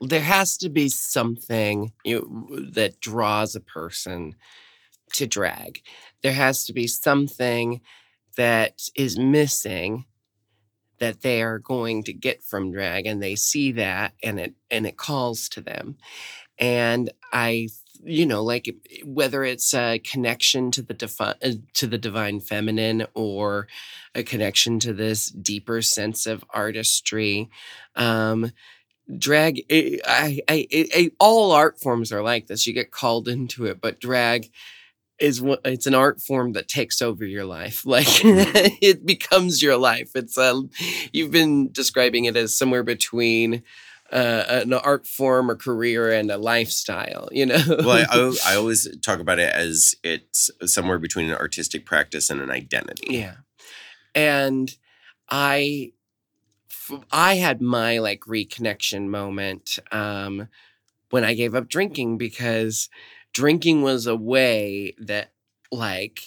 [0.00, 4.35] there has to be something you, that draws a person
[5.14, 5.80] to drag.
[6.22, 7.80] There has to be something
[8.37, 10.04] that is missing
[10.98, 14.87] that they are going to get from drag and they see that and it and
[14.87, 15.96] it calls to them.
[16.59, 17.68] And i
[18.04, 23.06] you know like whether it's a connection to the defi- uh, to the divine feminine
[23.14, 23.66] or
[24.14, 27.48] a connection to this deeper sense of artistry
[27.96, 28.52] um
[29.18, 32.66] drag i i, I, I all art forms are like this.
[32.66, 34.50] You get called into it but drag
[35.18, 37.85] is what it's an art form that takes over your life.
[37.96, 40.11] Like it becomes your life.
[40.14, 40.62] It's a
[41.12, 43.62] you've been describing it as somewhere between
[44.12, 47.62] uh, an art form or career and a lifestyle you know?
[47.68, 52.29] Well I, I, I always talk about it as it's somewhere between an artistic practice
[52.29, 53.14] and an identity.
[53.14, 53.37] Yeah.
[54.14, 54.76] And
[55.31, 55.92] I
[57.11, 60.48] I had my like reconnection moment um
[61.11, 62.90] when I gave up drinking because
[63.37, 65.31] drinking was a way that
[65.70, 66.22] like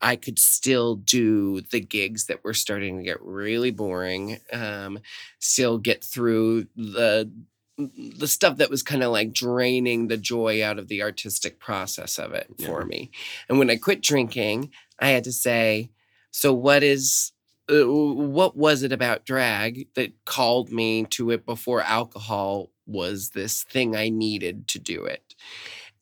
[0.00, 4.38] I could still do the gigs that were starting to get really boring.
[4.52, 5.00] Um,
[5.40, 7.28] still get through the
[7.76, 12.18] the stuff that was kind of like draining the joy out of the artistic process
[12.18, 13.10] of it for me.
[13.48, 15.90] And when I quit drinking, I had to say,
[16.30, 17.32] so what is
[17.68, 23.64] uh, what was it about drag that called me to it before alcohol was this
[23.64, 25.34] thing I needed to do it?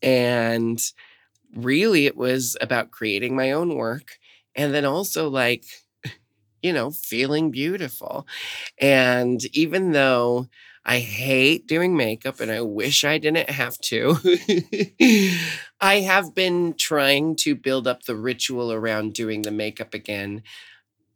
[0.03, 0.81] And
[1.57, 4.19] really it was about creating my own work
[4.55, 5.65] and then also like
[6.63, 8.27] you know feeling beautiful.
[8.81, 10.49] And even though
[10.85, 14.17] i hate doing makeup and i wish i didn't have to
[15.81, 20.43] i have been trying to build up the ritual around doing the makeup again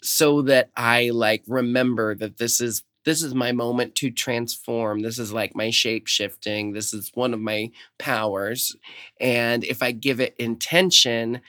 [0.02, 5.00] so that i like remember that this is this is my moment to transform.
[5.00, 6.72] This is like my shape shifting.
[6.72, 8.76] This is one of my powers.
[9.20, 11.40] And if i give it intention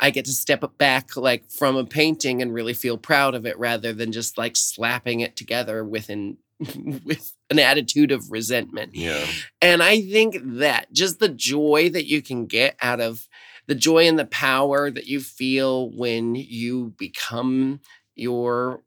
[0.00, 3.56] i get to step back like from a painting and really feel proud of it
[3.58, 6.36] rather than just like slapping it together with an
[7.04, 8.94] with an attitude of resentment.
[8.94, 9.24] Yeah.
[9.60, 13.28] And I think that just the joy that you can get out of
[13.66, 17.80] the joy and the power that you feel when you become
[18.14, 18.82] your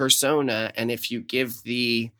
[0.00, 2.10] persona and if you give the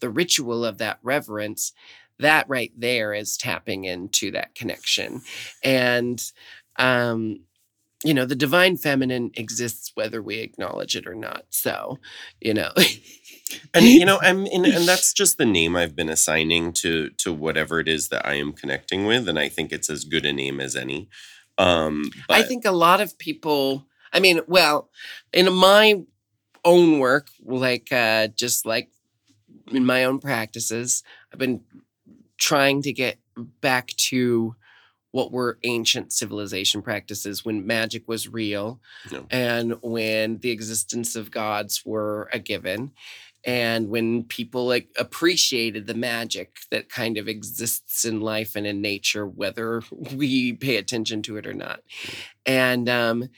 [0.00, 1.72] the ritual of that reverence
[2.18, 5.22] that right there is tapping into that connection.
[5.62, 6.20] And
[6.80, 7.44] um
[8.02, 11.44] you know the divine feminine exists whether we acknowledge it or not.
[11.50, 11.98] So
[12.40, 12.72] you know.
[13.74, 17.32] And you know i'm and, and that's just the name i've been assigning to to
[17.32, 20.32] whatever it is that i am connecting with and i think it's as good a
[20.32, 21.08] name as any.
[21.58, 24.88] Um but I think a lot of people, I mean, well,
[25.32, 26.02] in my
[26.64, 28.90] own work, like uh, just like
[29.72, 31.62] in my own practices, I've been
[32.38, 33.18] trying to get
[33.60, 34.54] back to
[35.12, 39.26] what were ancient civilization practices when magic was real No.
[39.30, 42.92] and when the existence of gods were a given
[43.44, 48.80] and when people like appreciated the magic that kind of exists in life and in
[48.80, 49.82] nature whether
[50.14, 51.80] we pay attention to it or not.
[52.46, 53.28] And um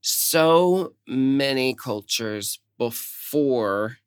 [0.00, 3.98] so many cultures before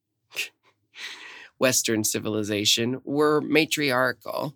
[1.59, 4.55] western civilization were matriarchal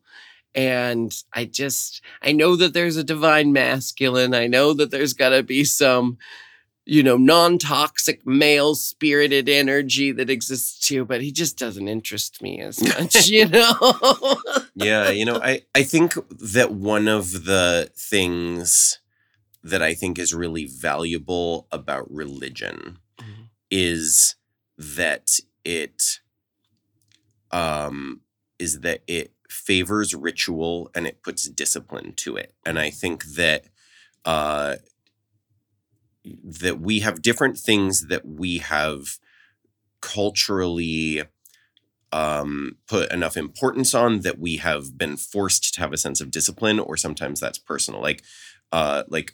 [0.55, 5.29] and i just i know that there's a divine masculine i know that there's got
[5.29, 6.17] to be some
[6.85, 12.59] you know non-toxic male spirited energy that exists too but he just doesn't interest me
[12.59, 13.75] as much you know
[14.75, 18.99] yeah you know i i think that one of the things
[19.63, 22.99] that i think is really valuable about religion.
[23.77, 24.35] Is
[24.77, 26.21] that it
[27.51, 28.21] um
[28.57, 32.53] is that it favors ritual and it puts discipline to it.
[32.65, 33.65] And I think that
[34.23, 34.77] uh
[36.61, 39.19] that we have different things that we have
[40.01, 41.23] culturally
[42.13, 46.31] um, put enough importance on that we have been forced to have a sense of
[46.31, 48.23] discipline, or sometimes that's personal, like
[48.71, 49.33] uh, like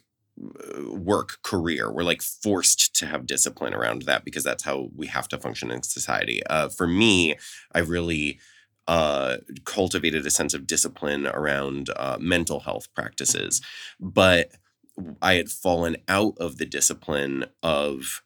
[0.90, 1.92] work, career.
[1.92, 5.72] We're like forced to have discipline around that because that's how we have to function
[5.72, 6.42] in society.
[6.50, 7.36] Uh, for me,
[7.74, 8.40] I really
[8.88, 13.62] uh, cultivated a sense of discipline around uh, mental health practices,
[14.00, 14.52] but
[15.22, 18.24] I had fallen out of the discipline of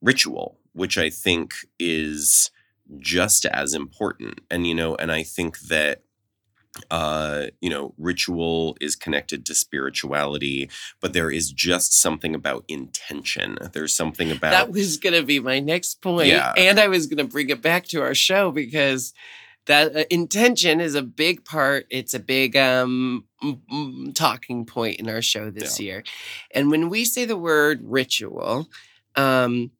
[0.00, 2.50] ritual, which I think is
[2.98, 4.40] just as important.
[4.50, 6.02] And, you know, and I think that
[6.90, 13.58] uh you know ritual is connected to spirituality but there is just something about intention.
[13.72, 16.52] There's something about that was going to be my next point Yeah.
[16.56, 19.12] and i was going to bring it back to our show because
[19.66, 21.86] that uh, intention is a big part.
[21.90, 23.24] It's a big um
[24.14, 26.02] talking point in our show this year.
[26.52, 28.68] And when we say the word ritual
[29.16, 29.70] um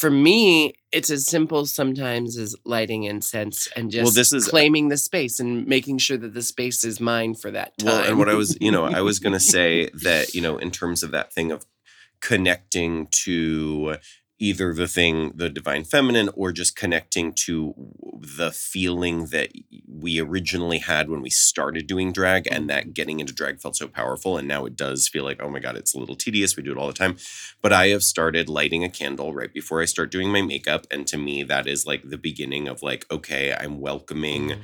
[0.00, 4.50] for me it's as simple sometimes as lighting incense and just Well, this is- uh
[4.50, 8.04] claiming the space and making sure that the space is mine for that time Well,
[8.08, 10.70] and what I was, you know, I was going to say that, you know, in
[10.70, 11.66] terms of that thing of
[12.20, 13.96] connecting to
[14.40, 17.74] either the thing, the divine feminine, or just connecting to
[18.36, 19.50] the feeling that
[19.86, 23.86] we originally had when we started doing drag, and that getting into drag felt so
[23.86, 24.38] powerful.
[24.38, 26.56] And now it does feel like, oh my God, it's a little tedious.
[26.56, 27.16] We do it all the time.
[27.62, 30.86] But I have started lighting a candle right before I start doing my makeup.
[30.90, 34.60] And to me, that is like the beginning of like, okay, I'm welcoming mm.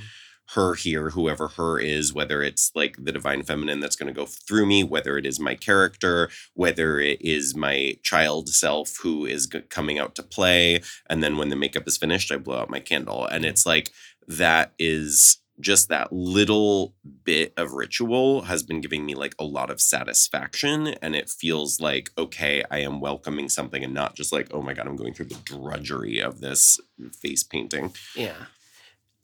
[0.55, 4.27] Her here, whoever her is, whether it's like the divine feminine that's going to go
[4.27, 9.49] through me, whether it is my character, whether it is my child self who is
[9.69, 10.81] coming out to play.
[11.09, 13.27] And then when the makeup is finished, I blow out my candle.
[13.27, 13.91] And it's like
[14.29, 16.95] that is just that little
[17.25, 20.89] bit of ritual has been giving me like a lot of satisfaction.
[21.01, 24.75] And it feels like, okay, I am welcoming something and not just like, oh my
[24.75, 26.79] God, I'm going through the drudgery of this
[27.13, 27.95] face painting.
[28.15, 28.35] Yeah.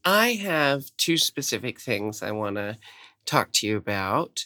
[0.05, 2.79] I have two specific things I want to
[3.25, 4.45] talk to you about.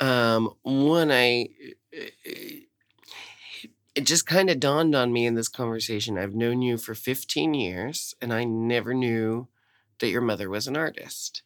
[0.00, 1.48] Um, one, I
[3.94, 6.18] it just kind of dawned on me in this conversation.
[6.18, 9.48] I've known you for 15 years, and I never knew
[10.00, 11.42] that your mother was an artist.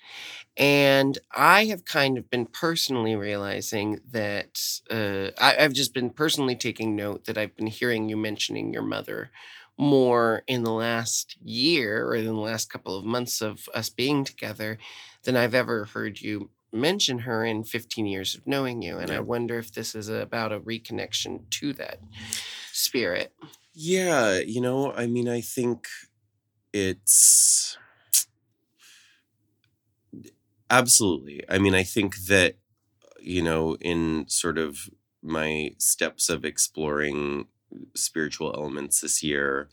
[0.57, 4.61] And I have kind of been personally realizing that
[4.91, 8.83] uh, I, I've just been personally taking note that I've been hearing you mentioning your
[8.83, 9.31] mother
[9.79, 14.25] more in the last year or in the last couple of months of us being
[14.25, 14.79] together
[15.25, 18.99] than I've ever heard you mention her in 15 years of knowing you.
[18.99, 21.99] And I wonder if this is about a reconnection to that
[22.73, 23.35] spirit.
[23.75, 25.87] Yeah, you know, I mean, I think
[26.73, 27.77] it's
[30.71, 31.43] absolutely.
[31.49, 32.57] I mean, I think that,
[33.21, 34.89] you know, in sort of
[35.23, 37.47] my steps of exploring
[37.95, 39.69] spiritual elements this year,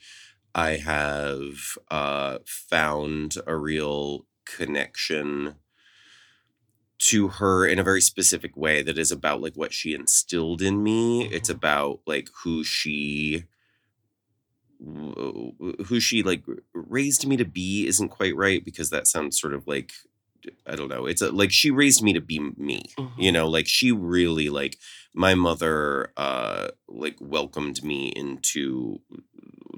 [0.56, 5.56] I have uh, found a real connection
[7.00, 10.84] to her in a very specific way that is about like what she instilled in
[10.84, 11.28] me.
[11.28, 13.46] It's about like who she
[14.82, 16.44] who she like
[16.74, 19.92] raised me to be isn't quite right because that sounds sort of like
[20.66, 21.06] I don't know.
[21.06, 22.84] It's a, like she raised me to be me.
[23.18, 24.78] You know, like she really like
[25.14, 29.02] my mother uh like welcomed me into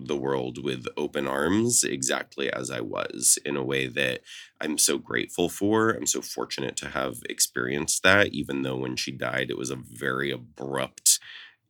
[0.04, 4.22] the world with open arms exactly as I was in a way that
[4.60, 5.92] I'm so grateful for.
[5.92, 9.76] I'm so fortunate to have experienced that even though when she died it was a
[9.76, 11.20] very abrupt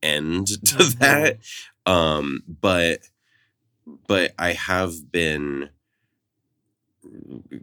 [0.02, 1.40] end to that.
[1.86, 3.02] Um but
[4.08, 5.70] but I have been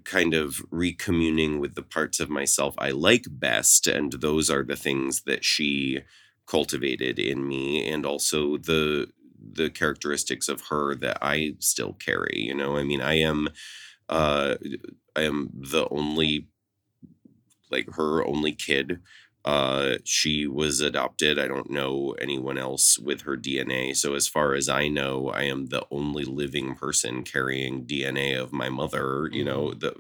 [0.05, 3.87] kind of recommuning with the parts of myself I like best.
[3.87, 6.01] And those are the things that she
[6.47, 9.09] cultivated in me and also the
[9.53, 12.41] the characteristics of her that I still carry.
[12.41, 13.49] You know, I mean, I am
[14.09, 14.57] uh
[15.17, 16.49] I am the only
[17.71, 19.01] like her only kid.
[19.49, 21.39] Uh she was adopted.
[21.39, 23.97] I don't know anyone else with her DNA.
[23.97, 28.53] So as far as I know, I am the only living person carrying DNA of
[28.53, 29.95] my mother, you know, the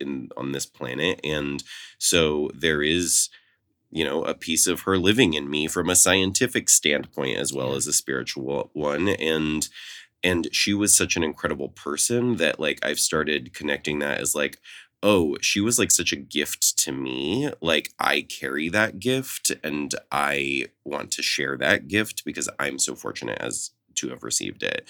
[0.00, 1.18] in on this planet.
[1.24, 1.64] And
[1.98, 3.30] so there is
[3.90, 7.74] you know a piece of her living in me from a scientific standpoint as well
[7.74, 9.68] as a spiritual one and
[10.22, 14.58] and she was such an incredible person that like I've started connecting that as like
[15.02, 19.94] oh she was like such a gift to me like I carry that gift and
[20.12, 24.86] I want to share that gift because I'm so fortunate as to have received it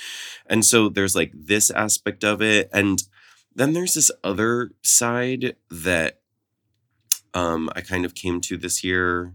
[0.47, 3.03] and so there's like this aspect of it and
[3.55, 6.21] then there's this other side that
[7.35, 9.35] um I kind of came to this year.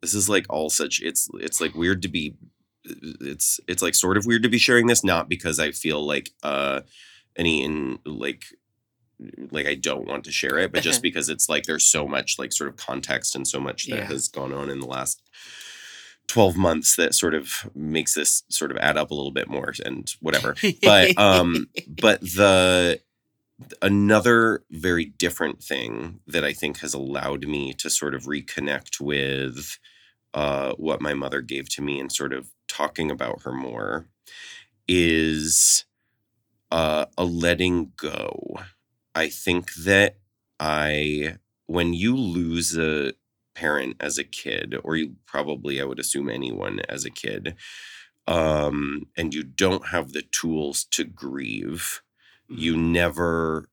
[0.00, 2.36] This is like all such it's it's like weird to be
[2.84, 6.30] it's it's like sort of weird to be sharing this not because I feel like
[6.42, 6.82] uh
[7.36, 8.44] any in like
[9.50, 12.38] like I don't want to share it but just because it's like there's so much
[12.38, 14.06] like sort of context and so much that Yeah.
[14.06, 15.22] has gone on in the last
[16.28, 19.72] 12 months that sort of makes this sort of add up a little bit more
[19.84, 23.00] and whatever but um but the
[23.82, 29.78] another very different thing that i think has allowed me to sort of reconnect with
[30.32, 34.08] uh what my mother gave to me and sort of talking about her more
[34.88, 35.84] is
[36.72, 38.56] uh a letting go
[39.14, 40.18] i think that
[40.60, 41.36] i
[41.66, 43.12] when you lose a
[43.54, 47.54] parent as a kid or you probably i would assume anyone as a kid
[48.26, 52.02] um and you don't have the tools to grieve
[52.48, 53.68] you never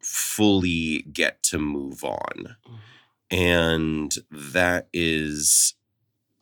[0.00, 2.56] fully get to move on.
[3.30, 5.74] And that is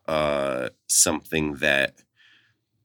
[0.08, 2.02] uh something that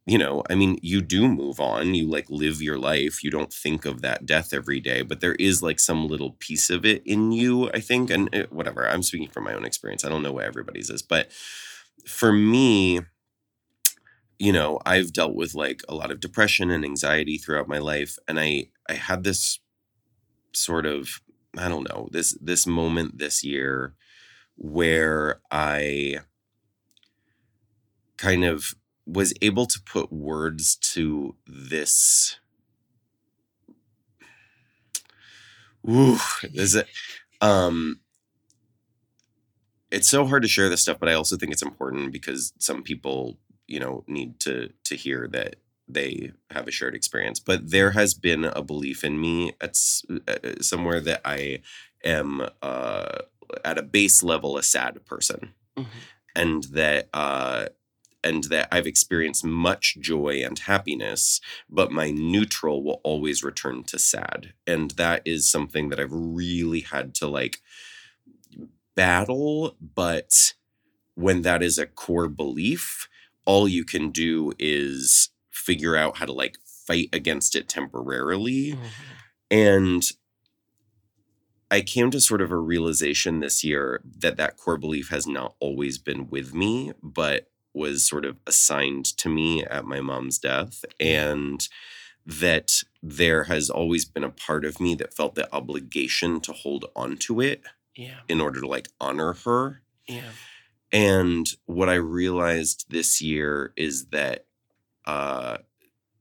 [0.07, 3.53] you know i mean you do move on you like live your life you don't
[3.53, 7.03] think of that death every day but there is like some little piece of it
[7.05, 10.23] in you i think and uh, whatever i'm speaking from my own experience i don't
[10.23, 11.31] know what everybody's is but
[12.05, 13.01] for me
[14.39, 18.17] you know i've dealt with like a lot of depression and anxiety throughout my life
[18.27, 19.59] and i i had this
[20.53, 21.21] sort of
[21.57, 23.93] i don't know this this moment this year
[24.57, 26.17] where i
[28.17, 28.75] kind of
[29.07, 32.39] was able to put words to this.
[35.89, 36.87] Ooh, is it
[37.39, 37.99] um
[39.91, 42.81] it's so hard to share this stuff but i also think it's important because some
[42.83, 43.37] people
[43.67, 47.39] you know need to to hear that they have a shared experience.
[47.39, 49.77] But there has been a belief in me at
[50.27, 51.61] uh, somewhere that i
[52.03, 53.19] am uh
[53.63, 55.53] at a base level a sad person.
[56.35, 57.67] And that uh
[58.23, 61.39] and that I've experienced much joy and happiness,
[61.69, 64.53] but my neutral will always return to sad.
[64.65, 67.61] And that is something that I've really had to like
[68.95, 69.75] battle.
[69.79, 70.53] But
[71.15, 73.07] when that is a core belief,
[73.45, 78.73] all you can do is figure out how to like fight against it temporarily.
[78.73, 78.85] Mm-hmm.
[79.49, 80.03] And
[81.69, 85.55] I came to sort of a realization this year that that core belief has not
[85.59, 90.83] always been with me, but was sort of assigned to me at my mom's death.
[90.99, 91.67] And
[92.25, 96.83] that there has always been a part of me that felt the obligation to hold
[96.93, 97.61] on to it
[97.95, 98.19] Yeah.
[98.27, 99.81] in order to like honor her.
[100.07, 100.31] Yeah.
[100.91, 104.45] And what I realized this year is that
[105.05, 105.57] uh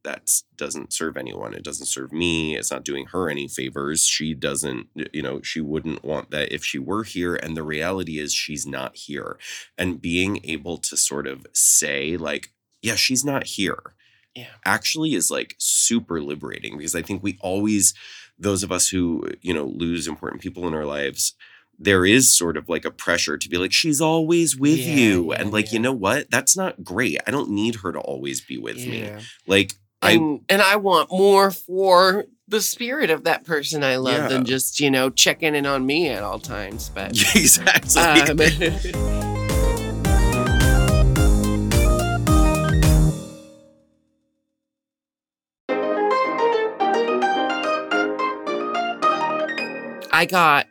[0.03, 1.53] that doesn't serve anyone.
[1.53, 2.55] It doesn't serve me.
[2.55, 4.05] It's not doing her any favors.
[4.05, 7.35] She doesn't, you know, she wouldn't want that if she were here.
[7.35, 9.37] And the reality is she's not here.
[9.77, 13.95] And being able to sort of say, like, yeah, she's not here
[14.35, 14.47] Yeah.
[14.65, 17.93] actually is like super liberating because I think we always,
[18.39, 21.33] those of us who, you know, lose important people in our lives,
[21.79, 25.31] there is sort of like a pressure to be like, she's always with Yeah, you.
[25.31, 26.29] yeah, and like, you know what?
[26.31, 27.19] That's not great.
[27.27, 29.01] I don't need her to always be with me.
[29.03, 29.19] Yeah.
[30.01, 34.13] Like, I, And, and I want more for the spirit of that person I love
[34.23, 34.27] Yeah.
[34.27, 36.89] than just, you know, checking in on me at all times.
[36.93, 38.01] But exactly.
[38.01, 38.37] um,
[50.11, 50.67] I got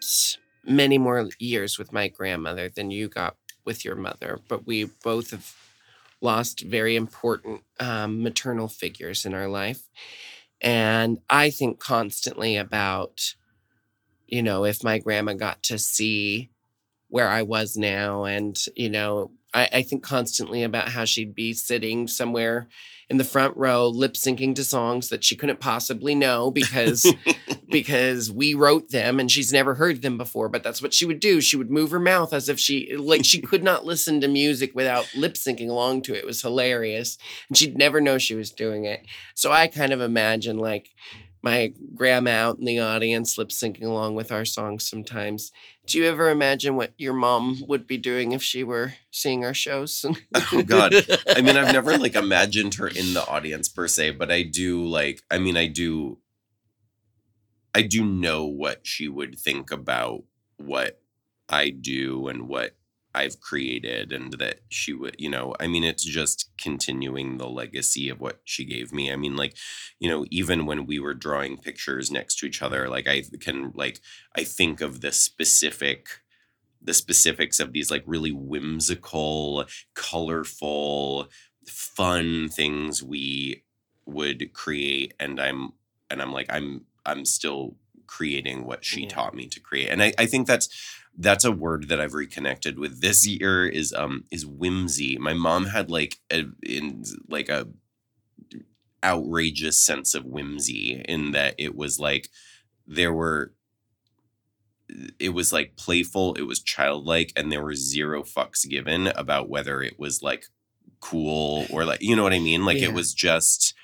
[0.65, 5.31] many more years with my grandmother than you got with your mother, but we both
[5.31, 5.55] have
[6.21, 9.83] lost very important um, maternal figures in our life.
[10.61, 13.35] And I think constantly about,
[14.27, 16.51] you know, if my grandma got to see
[17.09, 18.25] where I was now.
[18.25, 22.69] And, you know, I, I think constantly about how she'd be sitting somewhere
[23.09, 27.07] in the front row, lip syncing to songs that she couldn't possibly know because
[27.71, 30.49] because we wrote them and she's never heard them before.
[30.49, 31.41] But that's what she would do.
[31.41, 34.75] She would move her mouth as if she like she could not listen to music
[34.75, 36.19] without lip syncing along to it.
[36.19, 37.17] It was hilarious.
[37.49, 39.07] And she'd never know she was doing it.
[39.35, 40.91] So I kind of imagine like
[41.43, 45.53] my grandma out in the audience lip syncing along with our songs sometimes.
[45.87, 49.55] Do you ever imagine what your mom would be doing if she were seeing our
[49.55, 50.05] shows?
[50.53, 50.95] oh God.
[51.29, 54.85] I mean, I've never like imagined her in the audience per se, but I do
[54.85, 56.19] like, I mean, I do,
[57.75, 60.25] I do know what she would think about
[60.57, 61.01] what
[61.49, 62.76] I do and what
[63.17, 68.11] I've created and that she would, you know, I mean, it's just continuing the legacy
[68.11, 69.11] of what she gave me.
[69.11, 69.57] I mean, like,
[69.99, 73.73] you know, even when we were drawing pictures next to each other, like I can
[73.75, 74.01] like
[74.37, 76.09] I think of the specific
[76.83, 79.65] the specifics of these like really whimsical,
[79.95, 81.29] colorful,
[81.67, 83.65] fun things we
[84.05, 85.73] would create and I'm
[86.11, 89.09] and I'm like I'm I'm still creating what she yeah.
[89.09, 89.89] taught me to create.
[89.89, 90.69] And I, I think that's
[91.19, 95.17] that's a word that I've reconnected with this year is um is whimsy.
[95.19, 97.69] My mom had like a in like a
[99.05, 102.29] outrageous sense of whimsy in that it was like
[102.87, 103.53] there were
[105.19, 109.83] it was like playful, it was childlike, and there were zero fucks given about whether
[109.83, 110.47] it was like
[111.01, 112.65] cool or like you know what I mean?
[112.65, 112.89] Like yeah.
[112.89, 113.75] it was just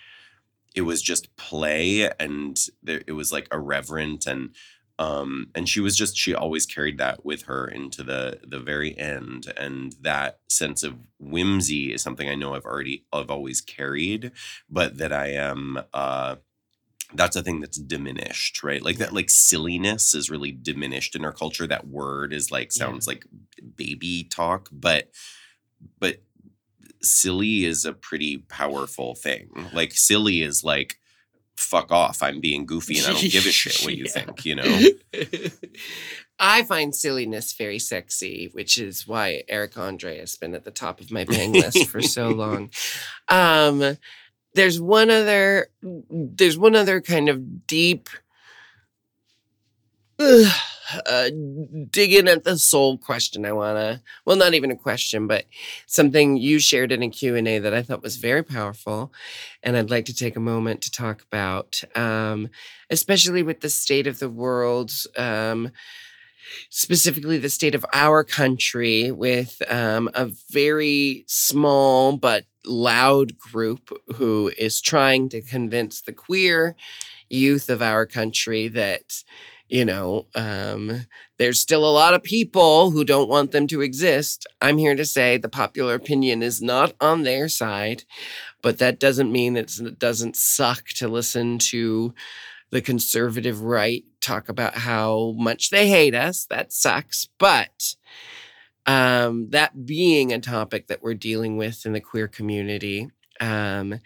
[0.74, 4.54] it was just play and there, it was like irreverent and
[5.02, 8.96] um and she was just she always carried that with her into the the very
[8.98, 14.32] end and that sense of whimsy is something i know i've already i've always carried
[14.70, 16.36] but that i am uh
[17.14, 21.32] that's a thing that's diminished right like that like silliness is really diminished in our
[21.32, 23.14] culture that word is like sounds yeah.
[23.14, 23.26] like
[23.76, 25.10] baby talk but
[25.98, 26.22] but
[27.02, 29.50] silly is a pretty powerful thing.
[29.72, 30.98] Like silly is like
[31.56, 32.22] fuck off.
[32.22, 34.10] I'm being goofy and I don't give a shit what you yeah.
[34.10, 34.80] think, you know?
[36.38, 41.00] I find silliness very sexy, which is why Eric Andre has been at the top
[41.00, 42.70] of my bang list for so long.
[43.28, 43.96] Um,
[44.54, 45.68] there's one other
[46.10, 48.10] there's one other kind of deep
[50.18, 50.50] uh,
[51.06, 51.30] uh,
[51.90, 55.44] digging at the soul question i want to well not even a question but
[55.86, 59.12] something you shared in a q&a that i thought was very powerful
[59.62, 62.48] and i'd like to take a moment to talk about um,
[62.90, 65.70] especially with the state of the world um,
[66.70, 74.50] specifically the state of our country with um, a very small but loud group who
[74.58, 76.76] is trying to convince the queer
[77.28, 79.24] youth of our country that
[79.72, 81.06] you know, um,
[81.38, 84.46] there's still a lot of people who don't want them to exist.
[84.60, 88.04] I'm here to say the popular opinion is not on their side,
[88.60, 92.12] but that doesn't mean that it doesn't suck to listen to
[92.70, 96.44] the conservative right talk about how much they hate us.
[96.50, 97.30] That sucks.
[97.38, 97.94] But
[98.84, 103.08] um, that being a topic that we're dealing with in the queer community,
[103.40, 104.00] um,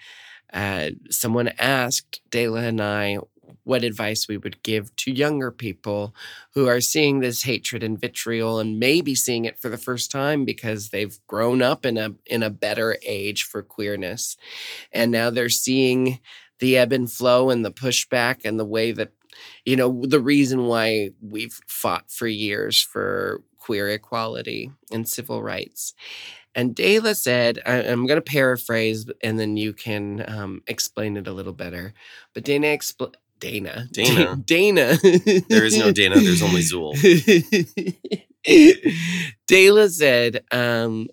[0.52, 3.18] uh, someone asked DeLa and I
[3.66, 6.14] what advice we would give to younger people
[6.54, 10.44] who are seeing this hatred and vitriol and maybe seeing it for the first time
[10.44, 14.36] because they've grown up in a in a better age for queerness
[14.92, 16.20] and now they're seeing
[16.60, 19.10] the ebb and flow and the pushback and the way that
[19.64, 25.92] you know the reason why we've fought for years for queer equality and civil rights
[26.54, 31.28] and DeLa said, I, am going to paraphrase and then you can um, explain it
[31.28, 31.92] a little better.
[32.32, 33.88] But Dana expl- Dana.
[33.92, 34.36] Dana.
[34.44, 34.96] Dana.
[35.48, 36.94] there is no Dana, there's only Zool.
[39.48, 41.08] DeLa said, um,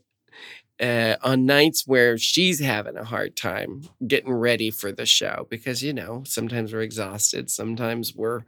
[0.80, 5.84] uh, on nights where she's having a hard time getting ready for the show, because,
[5.84, 8.42] you know, sometimes we're exhausted, sometimes we're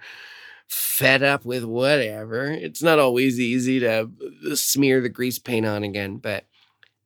[0.68, 2.46] fed up with whatever.
[2.52, 4.10] It's not always easy to
[4.56, 6.46] smear the grease paint on again, but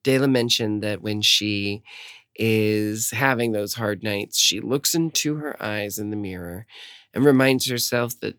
[0.03, 1.83] DeLa mentioned that when she
[2.39, 6.65] is having those hard nights, she looks into her eyes in the mirror
[7.13, 8.37] and reminds herself that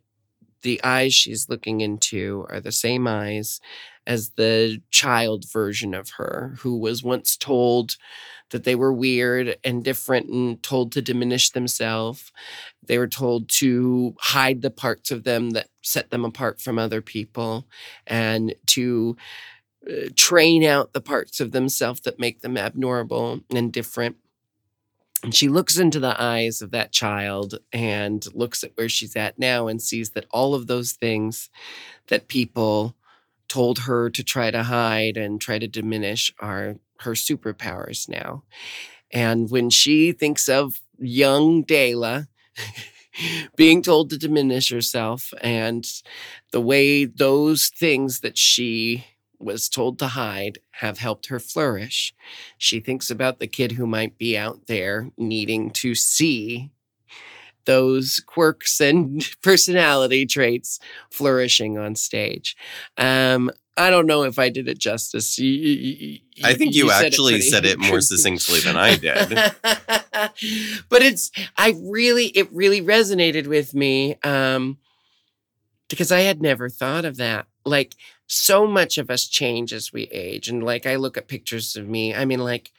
[0.63, 3.61] the eyes she's looking into are the same eyes
[4.07, 7.97] as the child version of her who was once told
[8.51, 12.33] that they were weird and different and told to diminish themselves.
[12.85, 17.01] They were told to hide the parts of them that set them apart from other
[17.01, 17.67] people
[18.07, 19.17] and to
[20.17, 24.17] train out the parts of themselves that make them abnormal and different.
[25.23, 29.39] And she looks into the eyes of that child and looks at where she's at
[29.39, 31.51] now and sees that all of those things
[32.09, 32.97] that people
[33.49, 38.45] told her to try to hide and try to diminish are her superpowers now.
[39.13, 42.29] And when she thinks of young DeLa,
[43.57, 45.87] being told to diminish herself and
[46.53, 49.05] the way those things that she
[49.41, 52.15] was told to hide have helped her flourish.
[52.59, 56.71] She thinks about the kid who might be out there needing to see
[57.65, 60.81] those quirks and personality traits
[61.11, 62.57] flourishing on stage.
[62.97, 65.39] Um, I don't know if I did it justice.
[65.39, 68.97] You, you, I think you, you actually said it, said it more succinctly than I
[68.97, 69.29] did.
[70.89, 74.79] but it's I really it really resonated with me um,
[75.89, 77.47] because I had never thought of that.
[77.65, 77.95] Like
[78.33, 80.49] so much of us change as we age.
[80.49, 82.71] And like I look at pictures of me, I mean, like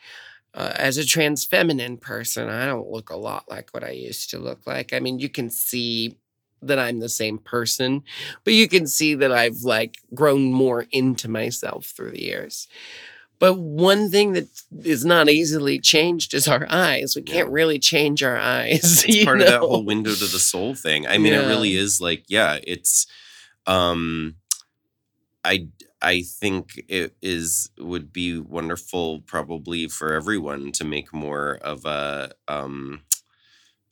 [0.54, 4.30] uh, as a trans feminine person, I don't look a lot like what I used
[4.30, 4.94] to look like.
[4.94, 6.16] I mean, you can see
[6.62, 8.04] that I'm the same person,
[8.46, 12.70] but you can see that I've like grown more into myself through the years.
[13.38, 14.48] But one thing that
[14.86, 17.14] is not easily changed is our eyes.
[17.16, 19.04] We can't really change our eyes.
[19.06, 21.08] It's part of that whole window to the soul thing.
[21.08, 23.06] I mean, it really is like, yeah, it's
[23.68, 24.36] um
[25.44, 25.68] I
[26.02, 32.32] I think it is would be wonderful probably for everyone to make more of a
[32.48, 33.04] um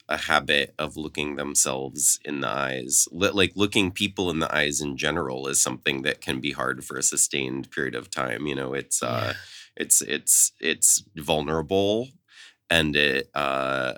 [0.08, 3.08] a habit of looking themselves in the eyes.
[3.12, 6.84] Li- Like looking people in the eyes in general is something that can be hard
[6.84, 8.48] for a sustained period of time.
[8.48, 9.34] You know, it's uh
[9.78, 12.10] it's it's it's vulnerable
[12.70, 13.94] and it uh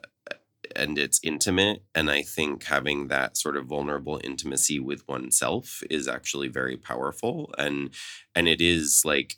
[0.76, 6.08] and it's intimate and i think having that sort of vulnerable intimacy with oneself is
[6.08, 7.90] actually very powerful and
[8.36, 9.36] and it is like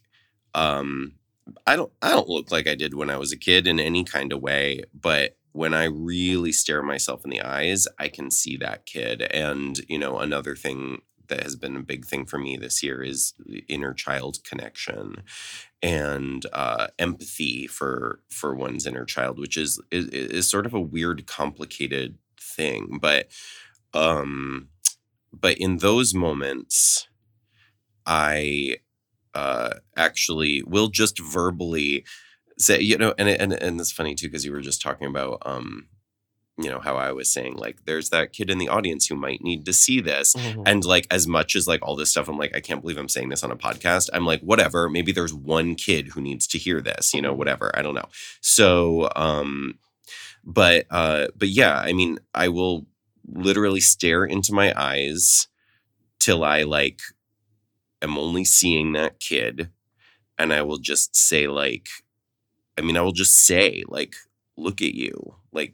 [0.56, 1.14] um
[1.68, 4.04] i don't i don't look like i did when i was a kid in any
[4.04, 8.58] kind of way but when i really stare myself in the eyes i can see
[8.58, 12.58] that kid and you know another thing that has been a big thing for me
[12.58, 13.34] this year is
[13.68, 15.24] inner child connection
[15.84, 20.82] and uh, empathy for for one's inner child, which is, is is sort of a
[20.82, 23.00] weird, complicated thing.
[23.02, 23.30] But
[23.94, 24.70] um,
[25.34, 27.08] but in those moments,
[28.06, 28.78] I
[29.34, 32.06] uh, actually will just verbally
[32.58, 35.44] say, you know, and and and it's funny too because you were just talking about
[35.46, 35.88] um,
[36.58, 39.42] you know how I was saying like there's that kid in the audience who might
[39.42, 40.36] need to see this.
[40.36, 40.64] Mhm.
[40.68, 43.10] and like as much as like all this stuff I'm like I can't believe I'm
[43.10, 46.58] saying this on a podcast I'm like whatever maybe there's one kid who needs to
[46.60, 48.08] hear this you know whatever I don't know.
[48.42, 49.80] So um
[50.44, 52.86] but uh but yeah I mean I will
[53.28, 55.48] literally stare into my eyes
[56.20, 57.02] till I like
[58.02, 59.70] am only seeing that kid
[60.38, 61.88] and I will just say like
[62.78, 64.16] I mean I will just say like
[64.56, 65.74] look at you like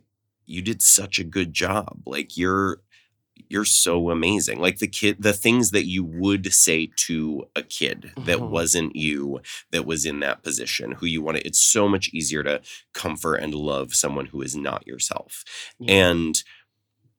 [0.50, 2.82] you did such a good job like you're
[3.50, 8.12] you're so amazing like the kid the things that you would say to a kid
[8.26, 8.50] that Mhm.
[8.50, 9.41] wasn't you
[9.72, 12.62] that was in that position who you wanted it's so much easier to
[12.93, 15.43] comfort and love someone who is not yourself
[15.88, 16.43] and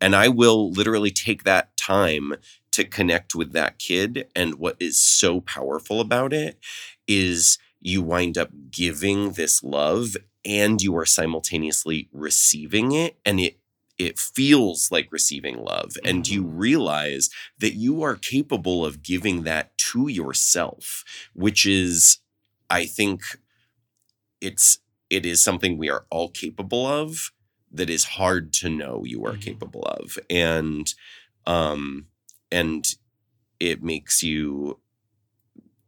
[0.00, 2.34] and i will literally take that time
[2.72, 6.58] to connect with that kid and what is so powerful about it
[7.08, 13.58] is you wind up giving this love and you are simultaneously receiving it and it
[13.98, 17.28] it feels like receiving love and you realize
[17.58, 22.18] that you are capable of giving that to yourself which is
[22.70, 23.22] i think
[24.40, 24.78] it's
[25.08, 27.32] it is something we are all capable of
[27.72, 30.94] that is hard to know you are capable of and
[31.46, 32.06] um
[32.50, 32.96] and
[33.60, 34.78] it makes you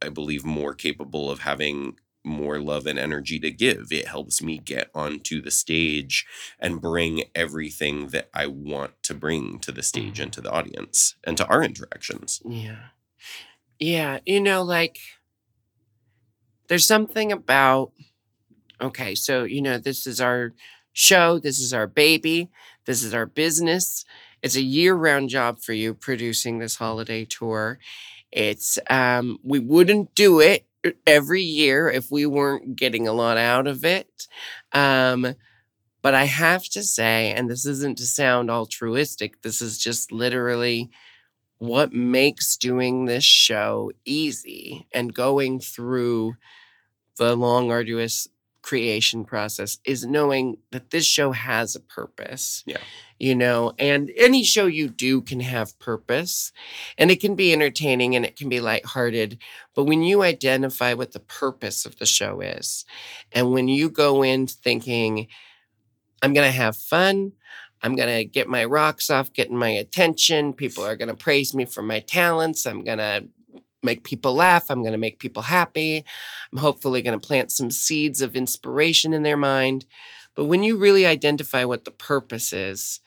[0.02, 4.58] i believe more capable of having more love and energy to give it helps me
[4.58, 6.24] get onto the stage
[6.58, 11.16] and bring everything that i want to bring to the stage and to the audience
[11.24, 12.76] and to our interactions Yeah.
[13.78, 14.20] Yeah.
[14.24, 14.98] You know, like
[16.68, 17.90] there's something about,
[18.80, 20.52] okay, so, you know, this is our
[20.92, 22.48] show, this is our baby,
[22.86, 24.04] this is our business.
[24.40, 27.78] It's a year round job for you producing this holiday tour.
[28.30, 30.64] It's, um, we wouldn't do it
[31.06, 34.28] every year if we weren't getting a lot out of it.
[34.72, 35.34] Um,
[36.02, 40.90] but I have to say, and this isn't to sound altruistic, this is just literally
[41.58, 46.34] what makes doing this show easy and going through
[47.18, 48.28] the long, arduous
[48.62, 52.62] creation process is knowing that this show has a purpose.
[52.66, 52.78] Yeah.
[53.18, 56.52] You know, and any show you do can have purpose
[56.98, 59.38] and it can be entertaining and it can be lighthearted.
[59.74, 62.84] But when you identify what the purpose of the show is,
[63.30, 65.28] and when you go in thinking,
[66.22, 67.32] I'm going to have fun.
[67.82, 70.52] I'm going to get my rocks off, getting my attention.
[70.52, 72.64] People are going to praise me for my talents.
[72.64, 73.24] I'm going to
[73.82, 74.70] make people laugh.
[74.70, 76.04] I'm going to make people happy.
[76.52, 79.86] I'm hopefully going to plant some seeds of inspiration in their mind.
[80.34, 83.00] But when you really identify what the purpose is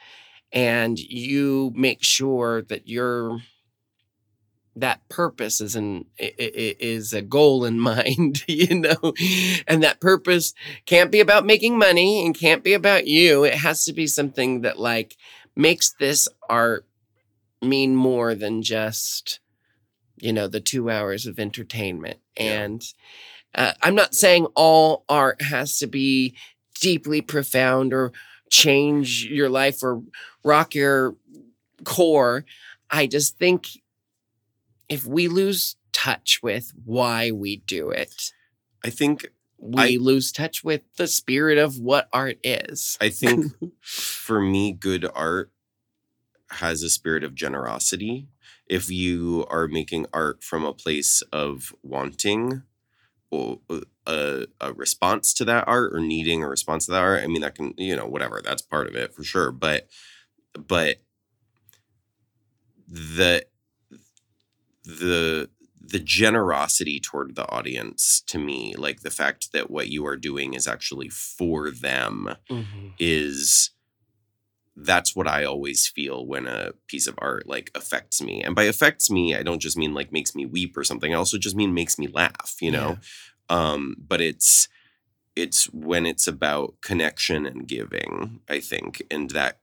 [0.51, 3.39] and you make sure that you're
[4.77, 9.13] that purpose is an is a goal in mind, you know,
[9.67, 10.53] and that purpose
[10.85, 13.43] can't be about making money and can't be about you.
[13.43, 15.15] It has to be something that like
[15.55, 16.85] makes this art
[17.61, 19.39] mean more than just
[20.17, 22.83] you know the two hours of entertainment and
[23.55, 26.35] uh, i'm not saying all art has to be
[26.81, 28.11] deeply profound or
[28.49, 30.01] change your life or
[30.43, 31.15] rock your
[31.83, 32.45] core
[32.89, 33.67] i just think
[34.89, 38.31] if we lose touch with why we do it.
[38.83, 42.97] I think We I- lose touch with the spirit of what art is.
[43.01, 43.45] I think
[43.81, 45.51] for me, good art
[46.49, 48.27] has a spirit of generosity.
[48.67, 52.63] If you are making art from a place of wanting
[53.31, 57.23] or uh, a, a response to that art or needing a response to that art,
[57.23, 59.51] I mean, that can, you know, whatever, that's part of it for sure.
[59.51, 59.87] But,
[60.57, 60.97] but
[62.87, 63.45] the,
[64.83, 65.49] the,
[65.79, 70.53] the generosity toward the audience to me, like the fact that what you are doing
[70.53, 72.93] is actually for them Mhm.
[72.99, 73.71] is
[74.75, 78.43] that's what I always feel when a piece of art like affects me.
[78.43, 81.13] And by affects me, I don't just mean like makes me weep or something.
[81.13, 82.97] I also just mean makes me laugh, you know?
[83.49, 84.67] Um, but it's
[85.35, 89.59] it's when it's about connection and giving, I think, and that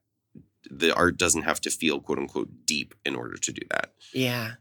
[0.70, 3.92] the art doesn't have to feel quote unquote deep in order to do that.
[4.14, 4.52] Yeah.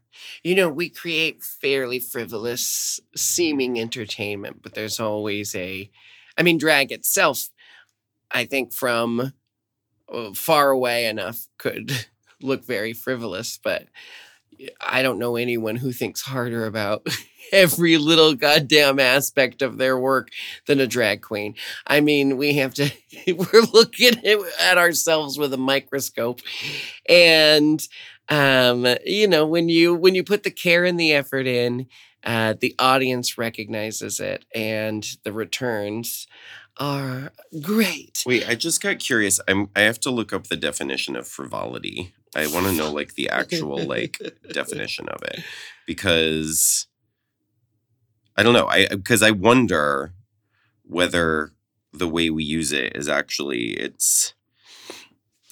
[0.43, 5.89] You know, we create fairly frivolous seeming entertainment, but there's always a,
[6.37, 7.49] I mean, drag itself,
[8.31, 9.33] I think from
[10.33, 12.05] far away enough could
[12.41, 13.87] look very frivolous, but
[14.79, 17.07] I don't know anyone who thinks harder about
[17.51, 20.29] every little goddamn aspect of their work
[20.67, 21.55] than a drag queen.
[21.87, 22.91] I mean, we have to,
[23.27, 24.15] we're looking
[24.59, 26.41] at ourselves with a microscope
[27.09, 27.87] and
[28.29, 31.87] um you know when you when you put the care and the effort in
[32.23, 36.27] uh the audience recognizes it and the returns
[36.77, 39.39] are great Wait, I just got curious.
[39.47, 42.13] I'm I have to look up the definition of frivolity.
[42.35, 44.17] I want to know like the actual like
[44.51, 45.43] definition of it
[45.85, 46.87] because
[48.37, 48.67] I don't know.
[48.67, 50.13] I because I wonder
[50.83, 51.51] whether
[51.93, 54.33] the way we use it is actually it's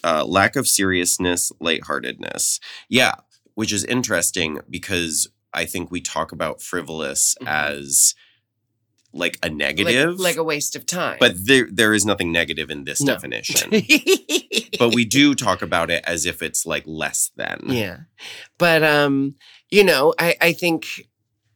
[0.03, 2.59] uh, lack of seriousness, lightheartedness.
[2.87, 3.15] Yeah,
[3.55, 8.13] which is interesting because I think we talk about frivolous as
[9.11, 12.83] like a negative, like a waste of time but there there is nothing negative in
[12.83, 13.13] this No.
[13.13, 13.71] definition.
[14.79, 17.61] but we do talk about it as if it's like less than.
[17.67, 17.97] Yeah.
[18.59, 19.35] But um,
[19.71, 20.85] you know, I I think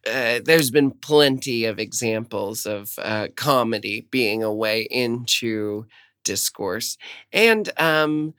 [0.07, 5.85] uh, there's been plenty of examples of uh, comedy being a way into
[6.23, 6.97] discourse,
[7.31, 8.33] and um,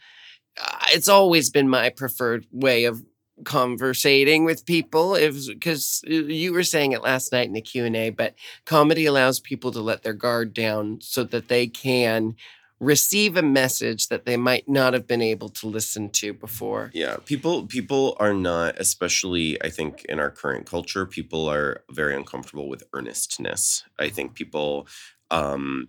[0.61, 3.03] uh, it's always been my preferred way of
[3.45, 8.35] conversating with people is because you were saying it last night in the q&a but
[8.65, 12.37] comedy allows people to let their guard down so that they can
[12.81, 17.17] receive a message that they might not have been able to listen to before Yeah,
[17.25, 22.69] people people are not especially I think in our current culture people are very uncomfortable
[22.69, 23.85] with earnestness.
[23.99, 24.87] I think people
[25.31, 25.89] um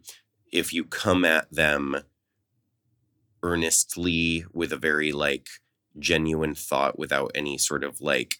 [0.51, 1.97] if you come at them
[3.43, 5.47] earnestly with a very like
[5.99, 8.35] genuine thought without any sort of like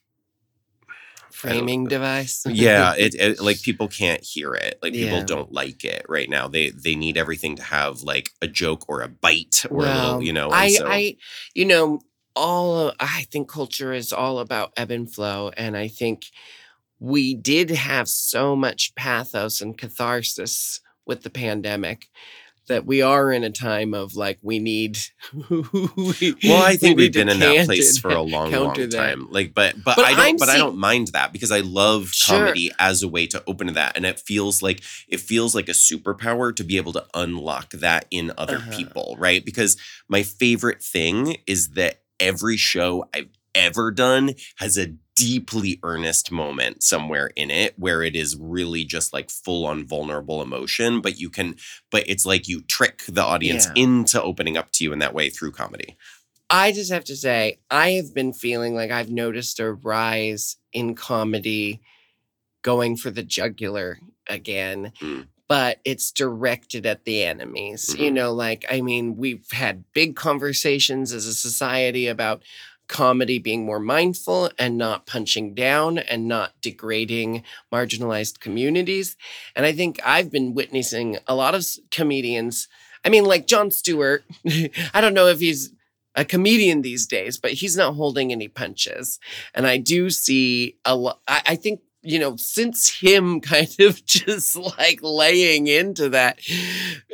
[1.31, 2.43] framing device?
[2.49, 4.79] Yeah it, it like people can't hear it.
[4.81, 5.25] Like people Yeah.
[5.25, 6.47] don't like it right now.
[6.47, 10.05] They they need everything to have like a joke or a bite or a Well,
[10.05, 11.15] little you know I, so- I,
[11.53, 11.99] you know,
[12.35, 16.25] all of- I think culture is all about ebb and flow, and I think
[16.99, 22.07] we did have so much pathos and catharsis with the pandemic
[22.67, 24.97] that we are in a time of like we need.
[25.49, 28.91] we, Well, I think we've been in that place for a long, long that.
[28.91, 29.27] time.
[29.31, 30.19] Like, but but, But I don't.
[30.19, 32.39] I'm but I don't mind that because I love Sure.
[32.39, 35.69] comedy as a way to open to that, and it feels like it feels like
[35.69, 38.75] a superpower to be able to unlock that in other Uh-huh.
[38.77, 39.43] people, right?
[39.45, 46.29] Because my favorite thing is that every show I've ever done has a deeply earnest
[46.31, 51.17] moment somewhere in it where it is really just like full on vulnerable emotion but
[51.17, 51.55] you can
[51.89, 53.83] but it's like you trick the audience Yeah.
[53.83, 55.95] into opening up to you in that way through comedy
[56.47, 60.93] I just have to say, I have been feeling like I've noticed a rise in
[60.93, 61.81] comedy
[62.61, 63.97] going for the jugular
[64.27, 65.25] again, Mm.
[65.47, 67.95] but it's directed at the enemies.
[67.97, 68.13] You Mhm.
[68.13, 72.43] know, like, I mean, we've had big conversations as a society about
[72.87, 79.15] comedy being more mindful and not punching down and not degrading marginalized communities.
[79.55, 82.67] And I think I've been witnessing a lot of comedians.
[83.03, 84.23] I mean, like Jon Stewart,
[84.93, 85.71] I don't know if he's
[86.15, 89.19] a comedian these days, but he's not holding any punches.
[89.53, 94.05] And I do see a lot, I, I think, you know, since him kind of
[94.05, 96.39] just like laying into that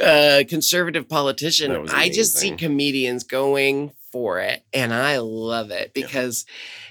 [0.02, 4.64] uh, conservative politician, That I just see comedians going for it.
[4.74, 6.46] And I love it because,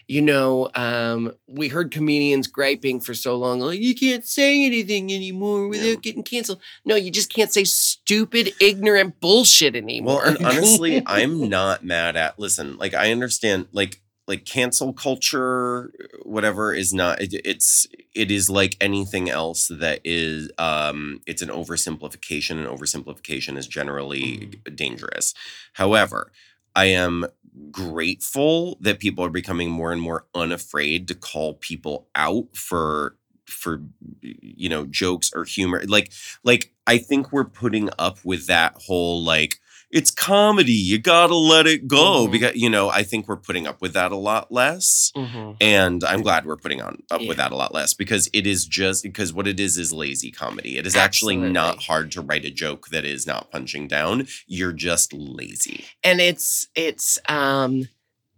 [0.06, 5.12] you know, um, we heard comedians griping for so long, like, you can't say anything
[5.12, 6.60] anymore without getting canceled.
[6.84, 10.22] No, you just can't say stupid, ignorant bullshit anymore.
[10.24, 12.38] Well, and honestly, I'm not mad at.
[12.38, 14.00] Listen, like I understand, like
[14.30, 15.92] like cancel culture
[16.22, 21.48] whatever is not it, it's it is like anything else that is um it's an
[21.48, 25.34] oversimplification and oversimplification is generally dangerous
[25.72, 26.30] however
[26.76, 27.26] i am
[27.70, 33.16] grateful that people are becoming more and more unafraid to call people out for
[33.46, 33.82] for
[34.22, 35.82] you know jokes or humor.
[35.86, 36.12] Like
[36.44, 39.60] like i think we're putting up with that whole like
[39.90, 42.32] it's comedy you gotta let it go Mhm.
[42.32, 45.56] because you know i think we're putting up with that a lot less Mhm.
[45.60, 47.28] and i'm glad we're putting on up Yeah.
[47.28, 50.30] with that a lot less because it is just because what it is is lazy
[50.30, 54.26] comedy it is actually not hard to write a joke that is not punching down
[54.46, 57.88] you're just lazy and it's it's um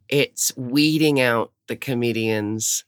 [0.09, 2.85] it's weeding out the comedians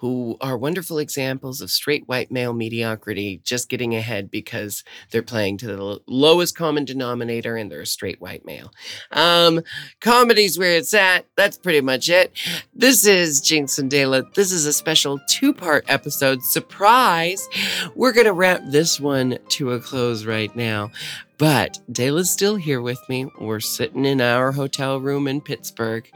[0.00, 5.58] who are wonderful examples of straight white male mediocrity just getting ahead because they're playing
[5.58, 8.72] to the lowest common denominator and they're a straight white male.
[9.10, 9.60] Um,
[10.00, 11.26] comedy's where it's at.
[11.36, 12.32] That's pretty much it.
[12.74, 14.32] This is Jinkx and DeLa.
[14.32, 16.42] This is a special two part episode.
[16.44, 17.46] Surprise!
[17.94, 20.92] We're going to wrap this one to a close right now.
[21.40, 23.26] But DeLa's still here with me.
[23.40, 26.06] We're sitting in our hotel room in Pittsburgh.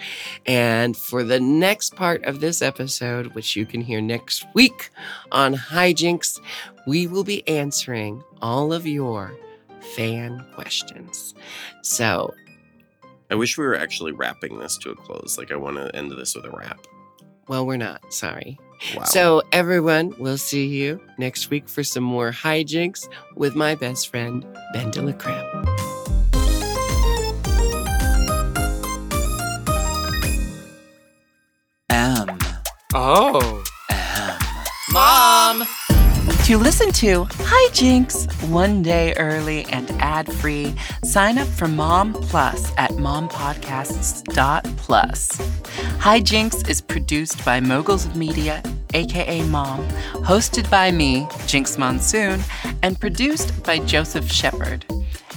[0.44, 4.90] And for the next part of this episode, which you can hear next week
[5.32, 6.38] on Hi Jinkx,
[6.86, 9.34] we will be answering all of your
[9.94, 11.34] fan questions.
[11.82, 12.34] So,
[13.30, 16.12] i wish we were actually wrapping this to a close like i want to end
[16.12, 16.78] this with a wrap
[17.46, 18.12] well, we're not.
[18.12, 18.58] Sorry.
[18.96, 24.08] Wow So, everyone, we'll see you next week for some more hijinks with my best
[24.08, 24.44] friend,
[24.74, 25.64] BenDeLaCreme.
[31.90, 32.38] M.
[32.94, 33.64] Oh.
[34.92, 35.66] Mom!
[36.44, 42.12] To listen to Hi Jinkx one day early and ad free, sign up for Mom
[42.12, 45.50] Plus at mompodcasts.plus.
[46.00, 49.88] Hi Jinkx is produced by Moguls of Media, aka Mom,
[50.22, 52.42] hosted by me, Jinkx Monsoon,
[52.82, 54.84] and produced by Joseph Shepard.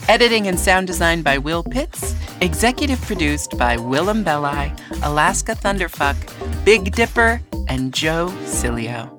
[0.09, 6.17] Editing and sound design by Will Pitts, executive produced by Willam Belli, Alaska Thunderfuck,
[6.65, 9.16] Big Dipper, and Joe Cilio.